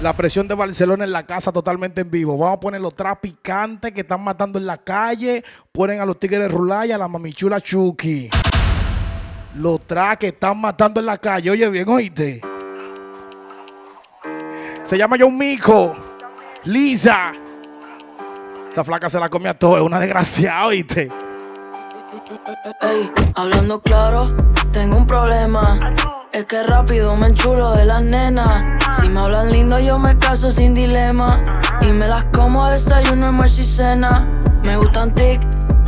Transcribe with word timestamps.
La 0.00 0.16
presión 0.16 0.46
de 0.46 0.54
Barcelona 0.54 1.04
en 1.04 1.10
la 1.10 1.26
casa 1.26 1.50
totalmente 1.50 2.02
en 2.02 2.10
vivo. 2.10 2.38
Vamos 2.38 2.56
a 2.56 2.60
poner 2.60 2.80
los 2.80 2.94
trapicantes 2.94 3.90
que 3.90 4.02
están 4.02 4.22
matando 4.22 4.58
en 4.58 4.66
la 4.66 4.76
calle. 4.76 5.42
Ponen 5.72 6.00
a 6.00 6.06
los 6.06 6.20
tigres 6.20 6.40
de 6.40 6.48
Rulaya, 6.48 6.94
a 6.94 6.98
la 6.98 7.08
mamichula 7.08 7.60
Chucky. 7.60 8.30
Los 9.54 9.84
tra 9.88 10.14
que 10.14 10.28
están 10.28 10.60
matando 10.60 11.00
en 11.00 11.06
la 11.06 11.16
calle. 11.18 11.50
Oye, 11.50 11.68
bien, 11.68 11.88
oíste. 11.88 12.40
Se 14.84 14.96
llama 14.96 15.16
John 15.18 15.36
Mico. 15.36 15.96
Lisa. 16.62 17.32
Esa 18.70 18.84
flaca 18.84 19.10
se 19.10 19.18
la 19.18 19.28
come 19.28 19.48
a 19.48 19.54
todo. 19.54 19.78
Es 19.78 19.82
una 19.82 19.98
desgraciada, 19.98 20.66
oíste. 20.66 21.10
Ey, 22.82 23.10
hablando 23.34 23.80
claro, 23.80 24.36
tengo 24.72 24.96
un 24.96 25.06
problema. 25.06 25.78
Es 26.32 26.44
que 26.44 26.62
rápido 26.62 27.16
me 27.16 27.28
enchulo 27.28 27.72
de 27.72 27.86
las 27.86 28.02
nenas. 28.02 28.64
Si 29.00 29.08
me 29.08 29.20
hablan 29.20 29.50
lindo, 29.50 29.78
yo 29.78 29.98
me 29.98 30.16
caso 30.18 30.50
sin 30.50 30.74
dilema. 30.74 31.42
Y 31.80 31.86
me 31.86 32.06
las 32.06 32.24
como 32.24 32.64
a 32.64 32.72
desayuno, 32.72 33.28
almuerzo 33.28 33.62
y 33.62 33.66
cena. 33.66 34.28
Me 34.62 34.76
gustan 34.76 35.14
tic 35.14 35.40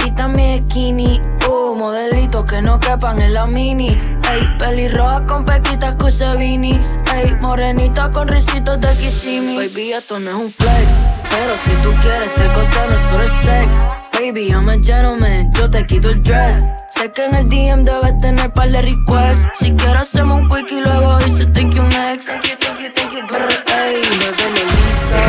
y 0.04 0.10
también 0.12 0.64
skinny. 0.68 1.20
Uh, 1.46 1.76
modelitos 1.76 2.44
que 2.44 2.62
no 2.62 2.80
quepan 2.80 3.20
en 3.20 3.34
la 3.34 3.46
mini. 3.46 3.88
Ey, 4.32 4.56
pelirroja 4.58 5.26
con 5.26 5.44
pequitas 5.44 5.94
Cusevini. 5.96 6.80
Ey, 7.14 7.36
morenita 7.42 8.08
con 8.10 8.26
risitos 8.26 8.80
de 8.80 8.88
Kissimmee. 8.88 9.68
Baby, 9.68 9.92
esto 9.92 10.18
no 10.18 10.30
es 10.30 10.36
un 10.36 10.50
flex. 10.50 10.94
Pero 11.30 11.56
si 11.58 11.70
tú 11.82 11.92
quieres, 12.00 12.34
te 12.34 12.46
costa 12.52 12.86
no 12.88 12.98
solo 13.10 13.22
el 13.24 13.30
sex. 13.30 14.09
Baby, 14.20 14.52
I'm 14.52 14.68
a 14.68 14.76
gentleman, 14.76 15.50
yo 15.54 15.70
te 15.70 15.86
quito 15.86 16.10
el 16.10 16.22
dress. 16.22 16.62
Sé 16.90 17.10
que 17.10 17.24
en 17.24 17.34
el 17.34 17.48
DM 17.48 17.84
debes 17.84 18.18
tener 18.18 18.52
par 18.52 18.68
de 18.68 18.82
requests. 18.82 19.48
Si 19.58 19.72
quieres 19.72 20.02
hacemos 20.02 20.42
un 20.42 20.48
quick 20.48 20.70
y 20.72 20.82
luego 20.82 21.16
dice 21.20 21.46
thank 21.46 21.72
you 21.72 21.82
next. 21.84 22.28
Brr, 22.28 23.48
ey, 23.78 24.02
bebé 24.18 24.50
Lisa, 24.52 25.22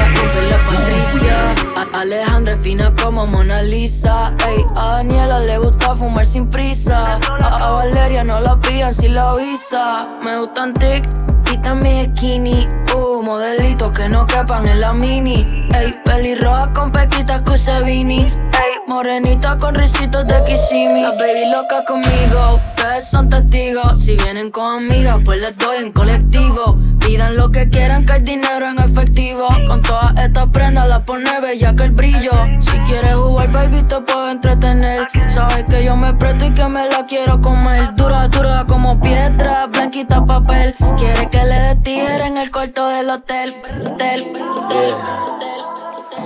la 0.49 0.57
Patricia. 0.67 1.93
A 1.93 2.01
Alejandra 2.01 2.55
es 2.55 2.61
fina 2.61 2.93
como 3.01 3.25
Mona 3.25 3.61
Lisa. 3.61 4.35
Ey, 4.45 4.65
a 4.75 4.95
Daniela 4.97 5.39
le 5.39 5.57
gusta 5.57 5.95
fumar 5.95 6.25
sin 6.25 6.49
prisa. 6.49 7.17
A, 7.41 7.47
a 7.47 7.71
Valeria 7.71 8.25
no 8.25 8.41
la 8.41 8.59
pillan 8.59 8.93
si 8.93 9.07
la 9.07 9.29
avisa. 9.29 10.19
Me 10.21 10.37
gustan 10.37 10.73
tic 10.73 11.07
y 11.49 11.57
también 11.59 12.13
skinny. 12.17 12.67
Uh, 12.93 13.23
modelitos 13.23 13.97
que 13.97 14.09
no 14.09 14.27
quepan 14.27 14.67
en 14.67 14.81
la 14.81 14.91
mini. 14.91 15.67
Ey, 15.73 15.97
pelirroja 16.03 16.73
con 16.73 16.91
pequitas 16.91 17.41
Cusevini. 17.43 18.23
Ey, 18.23 18.50
morenita 18.87 19.57
con 19.57 19.75
risitos 19.75 20.25
de 20.27 20.43
Kissimmee. 20.45 21.01
Las 21.01 21.17
baby 21.17 21.49
locas 21.49 21.83
conmigo, 21.85 22.55
ustedes 22.55 23.09
son 23.09 23.29
testigos. 23.29 24.01
Si 24.01 24.15
vienen 24.15 24.51
con 24.51 24.83
amigas, 24.83 25.19
pues 25.23 25.41
les 25.41 25.57
doy 25.57 25.77
en 25.77 25.91
colectivo. 25.91 26.77
Pidan 26.99 27.35
lo 27.35 27.49
que 27.49 27.67
quieran, 27.69 28.05
que 28.05 28.13
hay 28.13 28.21
dinero 28.21 28.69
en 28.69 28.79
efectivo. 28.79 29.47
Con 29.67 29.81
todas 29.81 30.13
estas 30.17 30.49
prendas 30.49 30.87
la 30.87 31.03
pone 31.03 31.39
bella 31.41 31.75
que 31.75 31.83
el 31.83 31.91
brillo. 31.91 32.31
Si 32.59 32.77
quieres 32.79 33.15
jugar, 33.15 33.51
baby, 33.51 33.83
te 33.83 33.99
puedo 34.01 34.29
entretener. 34.29 35.07
Sabes 35.27 35.63
que 35.65 35.83
yo 35.83 35.95
me 35.95 36.13
presto 36.13 36.45
y 36.45 36.53
que 36.53 36.65
me 36.65 36.87
la 36.87 37.05
quiero 37.05 37.41
comer. 37.41 37.95
Dura, 37.95 38.27
dura 38.27 38.65
como 38.67 38.99
piedra, 38.99 39.67
blanquita 39.67 40.23
papel. 40.23 40.75
Quiere 40.97 41.29
que 41.29 41.43
le 41.43 41.75
tierra 41.77 42.27
en 42.27 42.37
el 42.37 42.51
cuarto 42.51 42.87
del 42.87 43.09
hotel. 43.09 43.55
Hotel, 43.85 44.21
hotel, 44.35 44.93
hotel. 44.93 45.80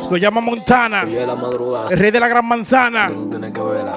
Lo 0.09 0.17
llama 0.17 0.42
Montana. 0.42 1.03
El 1.03 2.00
rey 2.00 2.11
de 2.11 2.20
la 2.20 2.28
gran 2.28 2.45
manzana. 2.45 3.09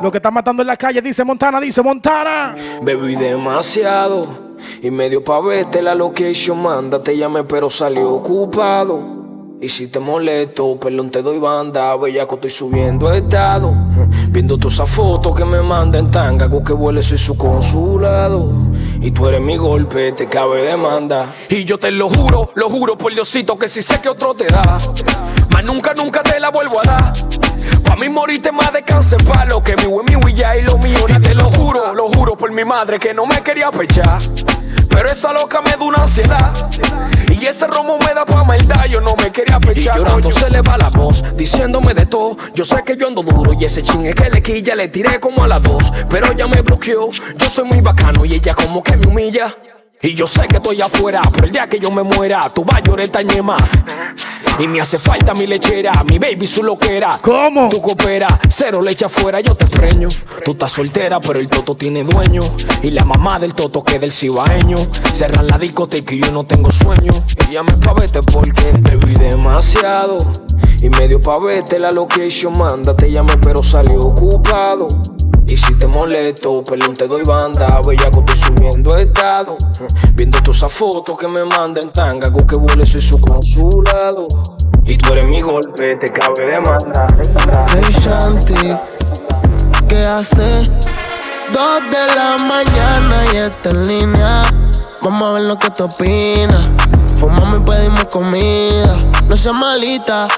Lo 0.03 0.11
que 0.11 0.19
está 0.19 0.31
matando 0.31 0.62
en 0.62 0.67
la 0.67 0.77
calle, 0.77 1.03
dice 1.03 1.25
Montana, 1.25 1.61
dice 1.61 1.83
Montana. 1.83 2.55
Bebí 2.83 3.17
demasiado 3.17 4.48
y 4.83 4.91
medio 4.91 5.23
pa' 5.23 5.41
verte 5.41 5.83
la 5.83 5.95
location 5.95 6.62
manda. 6.62 7.03
Te 7.03 7.17
llamé 7.17 7.45
pero 7.45 7.70
salió 7.70 8.12
ocupado. 8.15 9.19
Y 9.61 9.69
si 9.69 9.89
te 9.89 9.98
molesto, 9.98 10.78
perdón 10.78 11.11
te 11.11 11.20
doy 11.20 11.39
banda. 11.39 11.97
Bellaco 11.97 12.37
estoy 12.37 12.50
subiendo 12.50 13.12
estado. 13.12 13.75
Viendo 14.28 14.56
todas 14.56 14.75
esas 14.75 14.91
fotos 14.91 15.34
que 15.34 15.45
me 15.45 15.61
mandan 15.62 16.11
tanga. 16.11 16.49
Con 16.49 16.62
que 16.62 16.72
vuele 16.72 17.03
soy 17.03 17.19
su 17.19 17.37
consulado. 17.37 18.53
Y 19.00 19.11
tú 19.11 19.27
eres 19.27 19.41
mi 19.41 19.56
golpe, 19.56 20.12
te 20.12 20.27
cabe 20.27 20.62
demanda. 20.62 21.27
Y 21.49 21.65
yo 21.65 21.78
te 21.78 21.91
lo 21.91 22.09
juro, 22.09 22.50
lo 22.55 22.69
juro 22.69 22.97
por 22.97 23.12
Diosito 23.12 23.59
que 23.59 23.69
si 23.69 23.82
sé 23.82 24.00
que 24.00 24.09
otro 24.09 24.34
te 24.34 24.47
da. 24.47 24.77
Más 25.58 25.64
nunca, 25.64 25.92
nunca 25.94 26.22
te 26.22 26.38
la 26.38 26.50
vuelvo 26.50 26.78
a 26.80 26.86
dar. 26.86 27.12
Pa' 27.82 27.96
mí 27.96 28.08
morirte 28.08 28.52
más 28.52 28.72
descanse 28.72 29.16
palo 29.16 29.60
que 29.60 29.74
mi 29.78 29.86
güey, 29.86 30.06
mi 30.06 30.32
ya 30.32 30.52
y 30.56 30.60
lo 30.60 30.78
mío. 30.78 31.04
Y 31.08 31.20
te 31.20 31.34
lo 31.34 31.46
juro, 31.46 31.92
lo 31.94 32.08
juro 32.12 32.36
por 32.36 32.52
mi 32.52 32.64
madre 32.64 33.00
que 33.00 33.12
no 33.12 33.26
me 33.26 33.42
quería 33.42 33.72
pechar. 33.72 34.19
Pero 34.88 35.08
esa 35.08 35.32
loca 35.32 35.60
me 35.60 35.72
da 35.72 35.82
una 35.82 36.00
ansiedad. 36.00 36.52
Y 37.28 37.44
ese 37.44 37.66
romo 37.66 37.98
me 37.98 38.14
da 38.14 38.24
pa' 38.24 38.44
maldad. 38.44 38.84
Yo 38.88 39.00
no 39.00 39.16
me 39.16 39.32
quería 39.32 39.58
pechar. 39.58 39.96
Y 39.96 39.98
llorando 39.98 40.30
se 40.30 40.48
le 40.48 40.62
va 40.62 40.78
la 40.78 40.91
voz, 40.91 41.24
diciéndome 41.36 41.92
de 41.92 42.06
todo. 42.06 42.36
Yo 42.54 42.64
sé 42.64 42.84
que 42.84 42.96
yo 42.96 43.08
ando 43.08 43.25
duro 43.25 43.52
y 43.58 43.64
ese 43.64 43.82
chingue 43.82 44.14
que 44.14 44.30
le 44.30 44.40
quilla 44.40 44.76
le 44.76 44.86
tiré 44.86 45.19
como 45.19 45.42
a 45.42 45.48
las 45.48 45.60
dos. 45.60 45.92
Pero 46.08 46.30
ella 46.30 46.46
me 46.46 46.62
bloqueó. 46.62 47.10
Yo 47.36 47.50
soy 47.50 47.64
muy 47.64 47.80
bacano 47.80 48.25
y 48.25 48.34
ella 48.34 48.54
como 48.54 48.80
que 48.80 48.96
me 48.96 49.08
humilla. 49.08 49.52
Y 50.00 50.14
yo 50.14 50.28
sé 50.28 50.46
que 50.46 50.58
estoy 50.58 50.80
afuera, 50.80 51.20
pero 51.34 51.46
el 51.48 51.52
día 51.52 51.69
que 51.69 51.80
yo 51.80 51.90
me 51.90 52.04
muera, 52.04 52.38
tú 52.54 52.64
vas 52.64 52.76
a 52.76 52.80
llorar 52.80 53.08
tañema. 53.08 53.56
Y 54.58 54.66
me 54.66 54.80
hace 54.80 54.98
falta 54.98 55.34
mi 55.34 55.46
lechera, 55.46 55.92
mi 56.04 56.19
baby 56.19 56.46
su 56.46 56.64
loquera. 56.64 57.10
¿Cómo? 57.22 57.69
Tú 57.69 57.80
cooperas, 57.80 58.32
cero 58.48 58.80
leche 58.82 59.04
afuera, 59.04 59.41
yo 59.41 59.54
te 59.54 59.66
preño. 59.66 60.08
Tú 60.44 60.52
estás 60.52 60.72
soltera, 60.72 61.20
pero 61.20 61.38
el 61.38 61.48
toto 61.48 61.76
tiene 61.76 62.02
dueño. 62.02 62.41
Y 62.82 62.91
la 62.91 63.04
mamá 63.04 63.38
del 63.38 63.54
toto 63.54 63.84
que 63.84 64.00
del 64.00 64.12
cibaeño. 64.12 64.76
Cerran 65.14 65.46
la 65.46 65.58
discoteca 65.58 66.12
y 66.12 66.20
yo 66.20 66.32
no 66.32 66.44
tengo 66.44 66.72
sueño. 66.72 67.12
Y 67.48 67.52
llame 67.52 67.72
pa' 67.76 67.92
vete 67.92 68.19
porque 68.32 68.72
bebí 68.80 69.14
demasiado. 69.14 70.19
Y 70.82 70.88
medio 70.90 71.20
pa' 71.20 71.38
vete 71.38 71.78
la 71.78 71.92
location 71.92 72.58
manda. 72.58 72.96
Te 72.96 73.12
llamé, 73.12 73.36
pero 73.38 73.62
salió 73.62 74.00
ocupado. 74.00 74.88
Y 75.48 75.56
si 75.56 75.75
te 75.75 75.86
molesto, 75.86 76.62
pelón 76.62 76.92
te 76.94 77.09
doy 77.09 77.22
banda. 77.22 77.81
Bellaco 77.86 78.20
estoy 78.20 78.36
subiendo 78.36 78.97
estado. 78.97 79.56
Viendo 80.12 80.38
todas 80.42 80.59
esas 80.59 80.72
fotos 80.72 81.16
que 81.19 81.26
me 81.26 81.42
mandan 81.44 81.91
tanga. 81.91 82.31
Con 82.31 82.47
que 82.47 82.56
vuele 82.56 82.84
soy 82.84 83.00
su 83.00 83.19
consulado. 83.19 84.28
Y 84.84 84.98
tú 84.98 85.12
eres 85.12 85.25
mi 85.25 85.41
golpe, 85.41 85.97
te 85.97 86.12
cabe 86.12 86.47
demanda. 86.47 87.06
Hey 87.72 87.97
Shanti, 88.03 88.76
¿qué 89.88 89.98
hace? 89.98 90.69
Dos 91.53 91.81
de 91.91 92.14
la 92.14 92.37
mañana 92.47 93.25
y 93.32 93.37
está 93.37 93.70
en 93.70 93.88
línea. 93.88 94.42
Vamos 95.03 95.22
a 95.22 95.32
ver 95.32 95.42
lo 95.42 95.58
que 95.58 95.70
tú 95.70 95.84
opinas. 95.84 96.70
Fumamos 97.16 97.56
y 97.56 97.60
pedimos 97.60 98.04
comida. 98.06 98.97
No 99.26 99.37
seas 99.37 99.54
malita. 99.54 100.28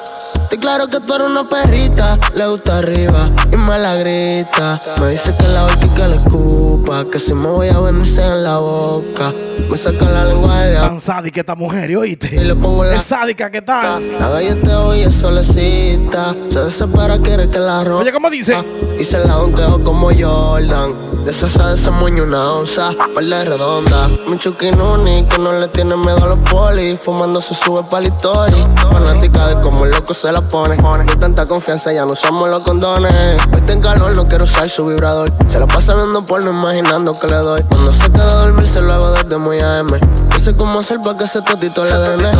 Estoy 0.50 0.62
claro 0.62 0.88
que 0.88 0.98
tú 0.98 1.14
eres 1.14 1.28
una 1.28 1.48
perrita. 1.48 2.18
Le 2.34 2.44
gusta 2.48 2.78
arriba 2.78 3.20
y 3.52 3.56
me 3.56 3.78
la 3.78 3.94
grita. 3.94 4.80
Me 5.00 5.10
dice 5.10 5.32
que 5.36 5.46
la 5.46 5.64
y 5.80 5.88
que 5.90 6.08
le 6.08 6.16
escupa. 6.16 7.04
Que 7.08 7.20
si 7.20 7.32
me 7.34 7.46
voy 7.46 7.68
a 7.68 7.78
venirse 7.78 8.20
en 8.20 8.42
la 8.42 8.58
boca. 8.58 9.32
Me 9.70 9.76
saca 9.76 10.06
la 10.06 10.24
lengua 10.24 10.58
de 10.64 10.74
Tan 10.74 11.00
sádica 11.00 11.38
esta 11.38 11.54
mujer, 11.54 11.96
oíste. 11.96 12.34
y 12.34 12.44
le 12.44 12.56
pongo 12.56 12.82
la. 12.82 12.96
Es 12.96 13.04
sádica, 13.04 13.48
¿qué 13.48 13.62
tal? 13.62 14.18
La 14.18 14.28
galleta 14.28 14.80
hoy 14.80 15.02
es 15.02 15.14
solecita. 15.14 16.34
Se 16.48 16.58
desespera, 16.64 17.16
quiere 17.18 17.48
que 17.48 17.60
la 17.60 17.84
rompa. 17.84 18.02
Oye, 18.02 18.10
¿cómo 18.10 18.28
dice? 18.28 18.56
Y 18.98 19.04
se 19.04 19.20
la 19.24 19.34
donqueo 19.34 19.84
como 19.84 20.08
Jordan. 20.08 21.10
De 21.24 21.30
esa 21.32 21.68
de 21.68 21.74
ese 21.74 21.90
moño 21.90 22.22
una 22.24 22.54
onza, 22.54 22.92
par 23.14 23.22
de 23.22 23.44
redonda. 23.44 24.08
Mi 24.26 24.38
chuquinuni 24.38 25.24
que 25.26 25.38
no 25.38 25.52
le 25.52 25.68
tiene 25.68 25.94
miedo 25.94 26.24
a 26.24 26.28
los 26.28 26.38
polis. 26.50 26.98
Fumando 26.98 27.42
se 27.42 27.54
sube 27.54 27.82
pa'l 27.90 28.06
story. 28.06 28.62
Fanática 28.90 29.48
de 29.48 29.60
cómo 29.60 29.84
el 29.84 29.90
loco 29.92 30.14
se 30.14 30.32
la 30.32 30.39
pone. 30.42 30.76
De 31.04 31.16
tanta 31.16 31.46
confianza 31.46 31.92
ya 31.92 32.04
no 32.04 32.12
usamos 32.12 32.48
los 32.48 32.62
condones. 32.62 33.12
Hoy 33.54 33.62
en 33.68 33.80
calor, 33.80 34.14
no 34.14 34.26
quiero 34.28 34.44
usar 34.44 34.68
su 34.68 34.86
vibrador. 34.86 35.28
Se 35.46 35.58
la 35.58 35.66
pasa 35.66 35.94
viendo 35.94 36.22
porno, 36.24 36.50
imaginando 36.50 37.12
que 37.18 37.26
le 37.26 37.36
doy. 37.36 37.62
Cuando 37.64 37.92
se 37.92 38.10
queda 38.10 38.42
dormir, 38.42 38.66
se 38.66 38.80
lo 38.80 38.92
hago 38.92 39.12
desde 39.12 39.38
muy 39.38 39.60
AM. 39.60 39.88
No 40.30 40.38
sé 40.38 40.54
cómo 40.56 40.80
hacer 40.80 41.00
pa' 41.00 41.16
que 41.16 41.24
ese 41.24 41.42
totito 41.42 41.84
le 41.84 41.92
drene. 41.92 42.32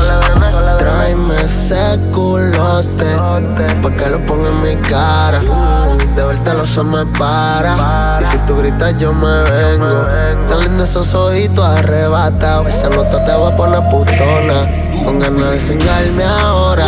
Tráeme 0.78 1.36
ese 1.42 2.01
culote, 2.13 3.16
pa' 3.83 3.91
que 3.91 4.10
lo 4.10 4.24
ponga 4.27 4.48
en 4.48 4.63
mi 4.63 4.77
cara. 4.89 5.41
De 6.16 6.24
vértelo 6.24 6.66
se 6.66 6.83
me 6.83 7.07
para. 7.19 8.19
Y 8.21 8.24
si 8.24 8.39
tú 8.47 8.57
gritas, 8.57 8.97
yo 8.98 9.13
me 9.13 9.42
vengo. 9.51 10.07
Tan 10.48 10.60
lindos 10.60 10.89
esos 10.89 11.15
ojitos 11.15 11.65
arrebatados. 11.65 12.69
Esa 12.69 12.89
nota 12.89 13.24
te 13.24 13.33
va 13.33 13.48
a 13.48 13.57
poner 13.57 13.83
putona. 13.91 14.66
Con 15.04 15.19
ganas 15.19 15.51
de 15.51 15.57
enseñarme 15.57 16.24
ahora. 16.24 16.84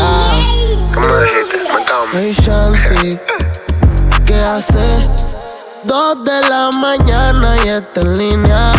Dos 5.84 6.24
de 6.24 6.40
la 6.48 6.70
mañana 6.78 7.56
y 7.64 7.68
está 7.68 8.00
en 8.02 8.18
línea. 8.18 8.72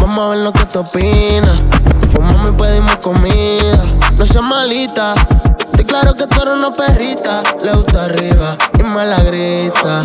Vamos 0.00 0.18
a 0.18 0.28
ver 0.30 0.44
lo 0.44 0.52
que 0.52 0.64
tú 0.66 0.80
opinas. 0.80 1.64
Fumamos 2.12 2.50
y 2.50 2.52
pedimos 2.52 2.96
comida. 2.96 3.84
No 4.18 4.26
seas 4.26 4.42
malita. 4.42 5.14
Estoy 5.58 5.84
claro 5.84 6.14
que 6.14 6.26
tú 6.26 6.42
eres 6.42 6.54
una 6.54 6.72
perrita. 6.72 7.42
Le 7.62 7.72
gusta 7.72 8.04
arriba 8.04 8.56
y 8.78 8.82
me 8.82 9.06
la 9.06 9.20
grita. 9.20 10.02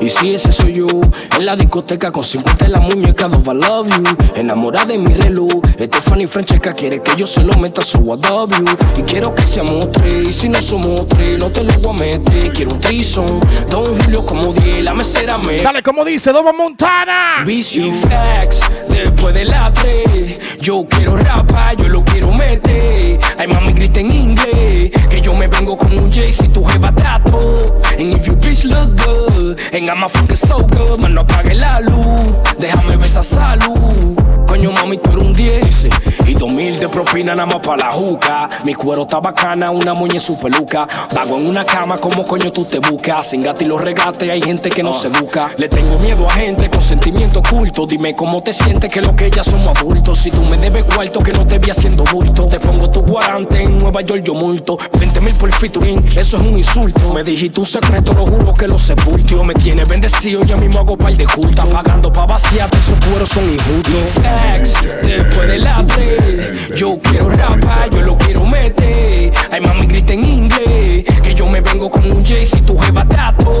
Y 0.00 0.08
si 0.08 0.34
ese 0.34 0.50
soy 0.50 0.72
yo, 0.72 0.86
en 1.38 1.46
la 1.46 1.56
discoteca 1.56 2.10
con 2.10 2.24
50 2.24 2.64
en 2.64 2.72
la 2.72 2.80
muñeca, 2.80 3.28
dos 3.28 3.40
I 3.46 3.58
love 3.58 3.88
you. 3.88 4.04
Enamorada 4.34 4.86
de 4.86 4.98
mi 4.98 5.12
reloj, 5.12 5.50
Stephanie 5.78 6.26
Francesca 6.26 6.72
quiere 6.72 7.02
que 7.02 7.14
yo 7.16 7.26
se 7.26 7.42
lo 7.42 7.52
meta, 7.54 7.82
so 7.82 7.98
I 7.98 8.28
love 8.28 8.50
you. 8.58 8.64
Y 8.96 9.02
quiero 9.02 9.34
que 9.34 9.44
seamos 9.44 9.92
tres, 9.92 10.28
y 10.28 10.32
si 10.32 10.48
no 10.48 10.62
somos 10.62 11.06
tres, 11.08 11.38
no 11.38 11.52
te 11.52 11.62
lo 11.64 11.78
voy 11.80 11.96
a 11.96 11.98
meter. 11.98 12.52
Quiero 12.52 12.72
un 12.72 12.80
trison, 12.80 13.40
Don 13.70 13.98
Julio 14.00 14.24
como 14.24 14.52
10, 14.54 14.84
la 14.84 14.94
mesera 14.94 15.36
me. 15.36 15.62
Dale, 15.62 15.82
como 15.82 16.04
dice 16.04 16.32
Doba 16.32 16.52
Montana. 16.52 17.44
Vicio 17.44 17.92
Flex, 17.92 18.60
después 18.88 19.34
de 19.34 19.44
la 19.44 19.72
3, 19.72 20.58
yo 20.60 20.86
quiero 20.88 21.16
rapa, 21.16 21.72
meter. 22.50 23.18
Ay, 23.38 23.46
mami, 23.46 23.72
grita 23.72 24.00
en 24.00 24.10
inglés, 24.10 24.90
que 25.08 25.20
yo 25.20 25.34
me 25.34 25.46
vengo 25.46 25.76
con 25.76 25.92
un 25.98 26.10
J 26.10 26.32
si 26.32 26.48
tu 26.48 26.64
jeva 26.64 26.92
tato. 26.94 27.54
And 27.98 28.14
if 28.14 28.26
you 28.26 28.34
bitch 28.34 28.64
look 28.64 28.96
good, 28.96 29.60
and 29.72 29.88
I'm 29.88 30.04
a 30.04 30.08
fucking 30.08 30.36
so 30.36 30.58
good, 30.58 31.00
man, 31.00 31.14
no 31.14 31.22
apague 31.22 31.54
la 31.54 31.80
luz. 31.80 32.34
Déjame 32.58 32.96
ver 32.96 33.06
esa 33.06 33.22
salud. 33.22 34.16
Coño, 34.46 34.72
mami, 34.72 34.98
tú 34.98 35.12
eres 35.12 35.24
un 35.24 35.32
10 35.32 35.84
y 35.84 35.88
dos 35.88 36.09
mil 36.60 36.78
de 36.78 36.88
propina 36.88 37.34
nada 37.34 37.46
más 37.46 37.66
para 37.66 37.86
la 37.86 37.92
juca. 37.92 38.48
Mi 38.66 38.74
cuero 38.74 39.02
está 39.02 39.18
bacana, 39.18 39.70
una 39.70 39.94
moña 39.94 40.14
en 40.14 40.20
su 40.20 40.38
peluca. 40.38 40.86
Vago 41.14 41.38
en 41.38 41.46
una 41.46 41.64
cama, 41.64 41.96
como 41.96 42.22
coño 42.22 42.52
tú 42.52 42.64
te 42.64 42.78
buscas. 42.78 43.28
Sin 43.28 43.40
gato 43.40 43.62
y 43.62 43.66
los 43.66 43.80
regates, 43.80 44.30
hay 44.30 44.42
gente 44.42 44.68
que 44.68 44.82
no 44.82 44.92
se 44.92 45.08
educa. 45.08 45.50
Le 45.56 45.68
tengo 45.68 45.98
miedo 45.98 46.28
a 46.28 46.32
gente 46.32 46.68
con 46.68 46.82
sentimiento 46.82 47.38
oculto. 47.38 47.86
Dime 47.86 48.14
cómo 48.14 48.42
te 48.42 48.52
sientes 48.52 48.92
que 48.92 49.00
lo 49.00 49.16
que 49.16 49.30
ya 49.30 49.42
somos 49.42 49.78
adultos. 49.78 50.18
Si 50.18 50.30
tú 50.30 50.42
me 50.50 50.58
debes 50.58 50.84
cuarto, 50.84 51.20
que 51.20 51.32
no 51.32 51.46
te 51.46 51.58
vi 51.58 51.70
haciendo 51.70 52.04
bulto. 52.04 52.46
Te 52.46 52.60
pongo 52.60 52.90
tu 52.90 53.00
guarante 53.02 53.62
en 53.62 53.78
Nueva 53.78 54.02
York, 54.02 54.22
yo 54.22 54.34
multo. 54.34 54.76
20 54.98 55.20
mil 55.20 55.34
por 55.36 55.50
featuring, 55.52 56.04
eso 56.16 56.36
es 56.36 56.42
un 56.42 56.58
insulto. 56.58 57.14
Me 57.14 57.22
dijiste 57.22 57.58
un 57.60 57.66
secreto, 57.66 58.12
lo 58.12 58.26
juro 58.26 58.52
que 58.52 58.66
lo 58.66 58.78
sepulto. 58.78 59.42
Me 59.44 59.54
tiene 59.54 59.84
bendecido, 59.84 60.42
ya 60.42 60.56
mismo 60.58 60.80
hago 60.80 60.98
par 60.98 61.16
de 61.16 61.24
culta. 61.24 61.64
Pagando 61.64 62.12
pa' 62.12 62.26
vaciarte, 62.26 62.76
esos 62.76 62.98
cueros 63.06 63.30
son 63.30 63.44
injustos. 63.50 64.74
Después 65.02 65.48
de 65.48 65.58
la 65.58 65.78
3, 66.50 66.76
yo 66.76 66.98
quiero 66.98 67.30
rapa, 67.30 67.84
yo 67.92 68.02
lo 68.02 68.18
quiero 68.18 68.44
meter. 68.46 69.32
Ay, 69.52 69.60
mami, 69.60 69.86
grita 69.86 70.12
en 70.12 70.24
inglés. 70.24 71.04
Que 71.22 71.34
yo 71.34 71.46
me 71.46 71.60
vengo 71.60 71.90
con 71.90 72.04
un 72.04 72.24
J 72.24 72.44
si 72.44 72.60
tu 72.62 72.76
jeva 72.78 73.06
tato. 73.06 73.52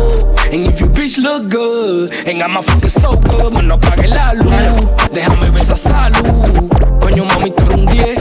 And 0.52 0.66
if 0.66 0.80
you 0.80 0.86
bitch 0.86 1.18
look 1.18 1.48
good, 1.48 2.10
and 2.26 2.42
I'm 2.42 2.56
a 2.56 2.62
fucking 2.62 2.90
so 2.90 3.12
good, 3.12 3.54
man, 3.54 3.68
no 3.68 3.74
apague 3.74 4.08
la 4.08 4.34
luz. 4.34 4.88
Déjame 5.12 5.50
ver 5.50 5.60
esa 5.60 5.76
salud. 5.76 6.99
Coño, 7.10 7.24
mami, 7.24 7.50
tú 7.50 7.64
eres 7.64 7.76
un 7.76 7.86
10. 7.86 8.18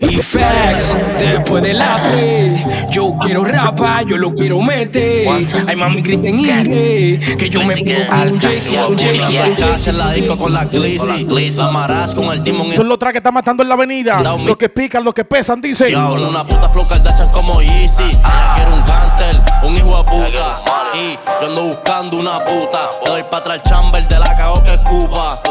Y 0.00 0.22
facts, 0.22 0.96
después 1.18 1.62
de 1.62 1.74
la 1.74 2.00
3, 2.02 2.88
yo 2.90 3.14
quiero 3.20 3.44
rapa, 3.44 4.00
yo 4.02 4.16
lo 4.16 4.34
quiero 4.34 4.62
meter. 4.62 5.28
Ay, 5.66 5.76
mami, 5.76 6.00
grita 6.00 6.28
en 6.28 6.40
inglés. 6.40 7.36
Que 7.36 7.50
yo 7.50 7.62
me 7.62 7.76
pongo 7.76 8.06
con 8.08 8.32
un 8.32 8.40
J 8.40 8.60
si 8.60 8.76
un 8.76 8.96
J 8.96 8.98
si 8.98 9.36
un 9.36 9.56
J 9.56 9.78
si 9.78 9.92
la 9.92 10.12
disco 10.12 10.38
con 10.38 10.54
la 10.54 10.64
glizzy, 10.64 11.50
la 11.50 11.68
maras 11.68 12.14
con 12.14 12.24
el 12.32 12.42
timón. 12.42 12.72
Son 12.72 12.88
los 12.88 12.98
tracks 12.98 13.12
que 13.12 13.18
están 13.18 13.34
matando 13.34 13.62
en 13.62 13.68
la 13.68 13.74
avenida. 13.74 14.22
Los 14.38 14.56
que 14.56 14.70
pican, 14.70 15.04
los 15.04 15.12
que 15.12 15.24
pesan, 15.26 15.60
dice. 15.60 15.92
Con 15.92 16.24
una 16.24 16.46
puta 16.46 16.70
flow 16.70 16.88
Kardashian 16.88 17.28
como 17.28 17.60
Yeezy. 17.60 18.18
Quiero 18.56 18.74
un 18.74 18.84
gantel, 18.86 19.40
un 19.64 19.76
hijo 19.76 19.98
de 19.98 20.04
puta. 20.04 20.62
Y 20.94 21.18
yo 21.42 21.46
ando 21.46 21.62
buscando 21.64 22.16
una 22.16 22.42
puta. 22.44 22.78
Doy 23.06 23.22
para 23.24 23.38
atrás 23.38 23.56
el 23.56 23.62
chamber 23.62 24.02
de 24.02 24.18
la 24.18 24.34
cago 24.34 24.62
que 24.62 24.74
escupa. 24.74 25.42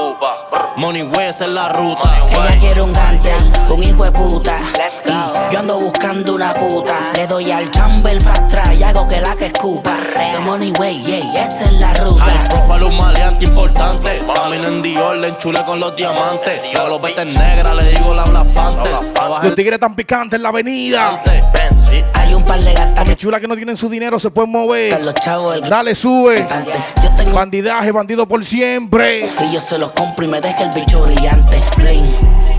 Money 0.76 1.04
way, 1.04 1.28
esa 1.28 1.46
es 1.46 1.52
la 1.52 1.70
ruta. 1.70 2.10
Un 2.80 2.94
gantel, 2.94 3.52
un 3.70 3.84
hijo 3.84 4.06
de 4.06 4.12
puta. 4.14 4.58
Y 5.06 5.54
yo 5.54 5.60
ando 5.60 5.82
buscando 5.82 6.36
una 6.36 6.54
puta. 6.54 7.12
Le 7.14 7.28
doy 7.28 7.52
al 7.52 7.70
chamber 7.72 8.24
para 8.24 8.46
atrás 8.46 8.72
y 8.72 8.84
hago 8.84 9.06
que 9.06 9.20
la 9.20 9.36
que 9.36 9.48
escupa. 9.48 9.98
The 10.14 10.40
money 10.40 10.72
way, 10.80 10.98
yeah, 11.04 11.44
esa 11.44 11.66
es 11.66 11.74
la 11.82 11.94
ruta. 11.96 12.24
Al 12.24 12.48
profile 12.48 12.86
un 12.86 12.98
maleante 12.98 13.46
importante. 13.46 14.24
Camino 14.34 14.68
en 14.68 14.82
Dior, 14.82 15.18
le 15.18 15.28
enchule 15.28 15.64
con 15.66 15.82
los 15.82 15.94
diamantes. 15.96 16.62
Yo 16.74 16.88
los 16.88 17.02
vete 17.02 17.26
negra, 17.26 17.76
le 17.76 17.84
digo 17.92 18.14
la 18.14 18.24
Black 18.24 18.48
Panther. 18.54 18.96
Los 19.44 19.56
tigres 19.56 19.80
tan 19.80 19.94
picantes 19.94 20.38
en 20.38 20.44
la 20.44 20.50
avenida. 20.50 21.10
Hay 22.30 22.36
un 22.36 22.44
par 22.46 22.60
de 22.64 22.74
gatas 22.74 23.10
que 23.10 23.16
chula 23.16 23.40
que 23.40 23.48
no 23.48 23.56
tienen 23.56 23.76
su 23.76 23.90
dinero 23.90 24.20
se 24.20 24.30
pueden 24.30 24.52
mover. 24.52 25.02
los 25.02 25.16
chavos 25.16 25.56
el 25.56 25.68
Dale, 25.68 25.96
sube. 25.96 26.46
Yo 27.02 27.10
tengo 27.18 27.34
Bandidaje, 27.34 27.92
bandido 27.92 28.28
por 28.28 28.46
siempre. 28.46 29.28
y 29.48 29.52
yo 29.52 29.60
se 29.60 29.80
los 29.80 29.92
compro 29.94 30.26
y 30.26 30.28
me 30.28 30.40
deja 30.40 30.64
el 30.64 30.70
bicho 30.70 31.04
brillante. 31.06 31.60
Bling. 31.78 32.06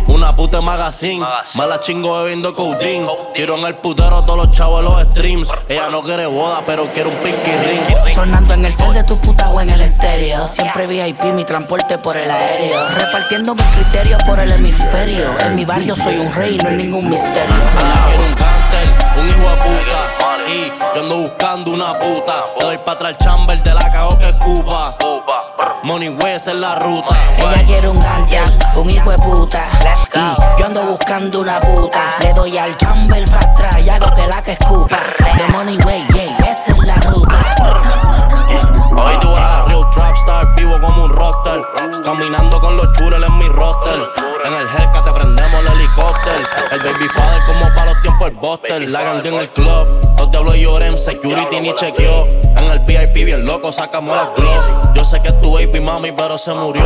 Una 0.08 0.34
puta 0.34 0.60
magazine, 0.60 1.24
mala 1.54 1.78
chingo 1.78 2.20
bebiendo 2.20 2.52
codeine. 2.52 3.06
Tiro 3.32 3.56
en 3.58 3.64
el 3.64 3.76
putero 3.76 4.24
todos 4.24 4.44
los 4.46 4.50
chavos 4.56 4.80
en 4.80 4.86
los 4.86 5.02
streams. 5.10 5.48
Ella 5.68 5.88
no 5.88 6.02
quiere 6.02 6.26
boda, 6.26 6.62
pero 6.66 6.90
quiere 6.90 7.10
un 7.10 7.16
pinky 7.18 7.52
ring. 7.52 8.12
Sonando 8.12 8.54
en 8.54 8.64
el 8.64 8.72
cel 8.74 8.92
de 8.92 9.04
tu 9.04 9.16
puta 9.20 9.50
o 9.50 9.60
en 9.60 9.70
el 9.70 9.82
estéreo. 9.82 10.48
Siempre 10.48 10.88
VIP, 10.88 11.22
mi 11.34 11.44
transporte 11.44 11.96
por 11.96 12.16
el 12.16 12.28
aéreo. 12.28 12.76
Repartiendo 12.98 13.54
mis 13.54 13.64
criterios 13.66 14.20
por 14.24 14.40
el 14.40 14.50
hemisferio. 14.50 15.26
En 15.46 15.54
mi 15.54 15.64
barrio 15.64 15.94
soy 15.94 16.16
un 16.16 16.32
rey, 16.34 16.58
no 16.60 16.68
hay 16.70 16.76
ningún 16.76 17.08
misterio. 17.08 17.54
Un 19.16 19.28
hijo 19.28 19.48
de 19.48 19.56
puta. 19.56 19.98
Y 20.46 20.72
yo 20.94 21.02
ando 21.02 21.16
buscando 21.16 21.70
una 21.72 21.98
puta. 21.98 22.32
Le 22.60 22.66
doy 22.66 22.78
para 22.78 22.92
atrás 22.92 23.10
el 23.10 23.16
chamber 23.18 23.58
de 23.62 23.74
la 23.74 23.90
cago 23.90 24.18
que 24.18 24.28
escupa. 24.28 24.96
Money 25.82 26.10
way, 26.10 26.34
esa 26.34 26.50
es 26.50 26.56
la 26.58 26.74
ruta. 26.76 27.16
Ella 27.38 27.62
quiere 27.64 27.88
un 27.88 27.98
gantel, 27.98 28.58
un 28.74 28.90
hijo 28.90 29.10
de 29.10 29.18
puta. 29.18 29.68
Y 30.14 30.60
yo 30.60 30.66
ando 30.66 30.82
buscando 30.82 31.40
una 31.40 31.60
puta. 31.60 32.16
Le 32.20 32.32
doy 32.34 32.58
al 32.58 32.76
chamber 32.76 33.24
para 33.30 33.52
atrás 33.52 33.78
y 33.78 33.88
hago 33.88 34.14
que 34.14 34.26
la 34.26 34.42
que 34.42 34.52
escupa. 34.52 34.98
The 35.36 35.46
money 35.52 35.78
way, 35.86 36.06
yeah, 36.12 36.36
esa 36.50 36.70
es 36.70 36.78
la 36.86 36.96
ruta. 36.96 37.36
Hoy 38.90 39.14
tú 39.20 39.30
vas 39.30 39.68
real 39.68 39.84
trap 39.94 40.16
star, 40.16 40.54
vivo 40.54 40.78
como 40.80 41.04
un 41.04 41.10
roster. 41.10 41.62
Caminando 42.04 42.60
con 42.60 42.76
los 42.76 42.90
churros 42.92 43.22
en 43.26 43.38
mi 43.38 43.48
roster. 43.48 44.10
En 44.44 44.54
el 44.54 44.62
Hellcat 44.62 45.09
te 46.00 46.30
prendemos 46.30 46.72
el 46.72 46.80
baby 46.80 47.08
father 47.08 47.42
como 47.46 47.74
para 47.74 47.92
los 47.92 48.02
tiempos 48.02 48.28
el 48.28 48.34
buster. 48.36 48.88
La 48.88 49.02
gangue 49.02 49.28
en 49.28 49.34
el 49.34 49.50
club. 49.50 49.86
Los 50.18 50.30
diablos 50.30 50.56
lloren, 50.56 50.94
security 50.94 51.60
ni 51.60 51.74
chequeó. 51.74 52.26
En 52.26 52.64
el 52.64 52.78
VIP 52.80 53.24
bien 53.24 53.44
loco 53.44 53.72
sacamos 53.72 54.16
las 54.16 54.30
glow. 54.34 54.92
Yo 54.94 55.04
sé 55.04 55.20
que 55.22 55.28
es 55.28 55.40
tu 55.40 55.52
baby 55.52 55.80
mami, 55.80 56.12
pero 56.12 56.38
se 56.38 56.52
murió. 56.52 56.84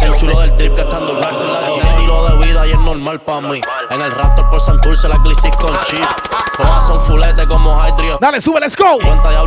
Se 0.00 0.06
el 0.06 0.16
chulo 0.16 0.40
del 0.40 0.56
trip 0.56 0.74
que 0.74 0.82
estando 0.82 1.12
en 1.12 1.20
la 1.20 1.30
Tiene 1.30 1.90
estilo 1.90 2.28
de 2.28 2.46
vida 2.46 2.66
y 2.66 2.70
es 2.70 2.78
normal 2.78 3.20
pa' 3.22 3.40
mí. 3.40 3.60
En 3.90 4.00
el 4.00 4.10
Raptor 4.10 4.50
por 4.50 4.60
Santurce 4.60 5.08
la 5.08 5.16
glicis 5.18 5.50
con 5.56 5.70
chip. 5.84 6.04
Todas 6.56 6.86
son 6.86 7.00
fuletes 7.06 7.46
como 7.46 7.76
Hydrio. 7.76 8.18
Dale, 8.20 8.40
sube, 8.40 8.60
let's 8.60 8.76
go. 8.76 8.98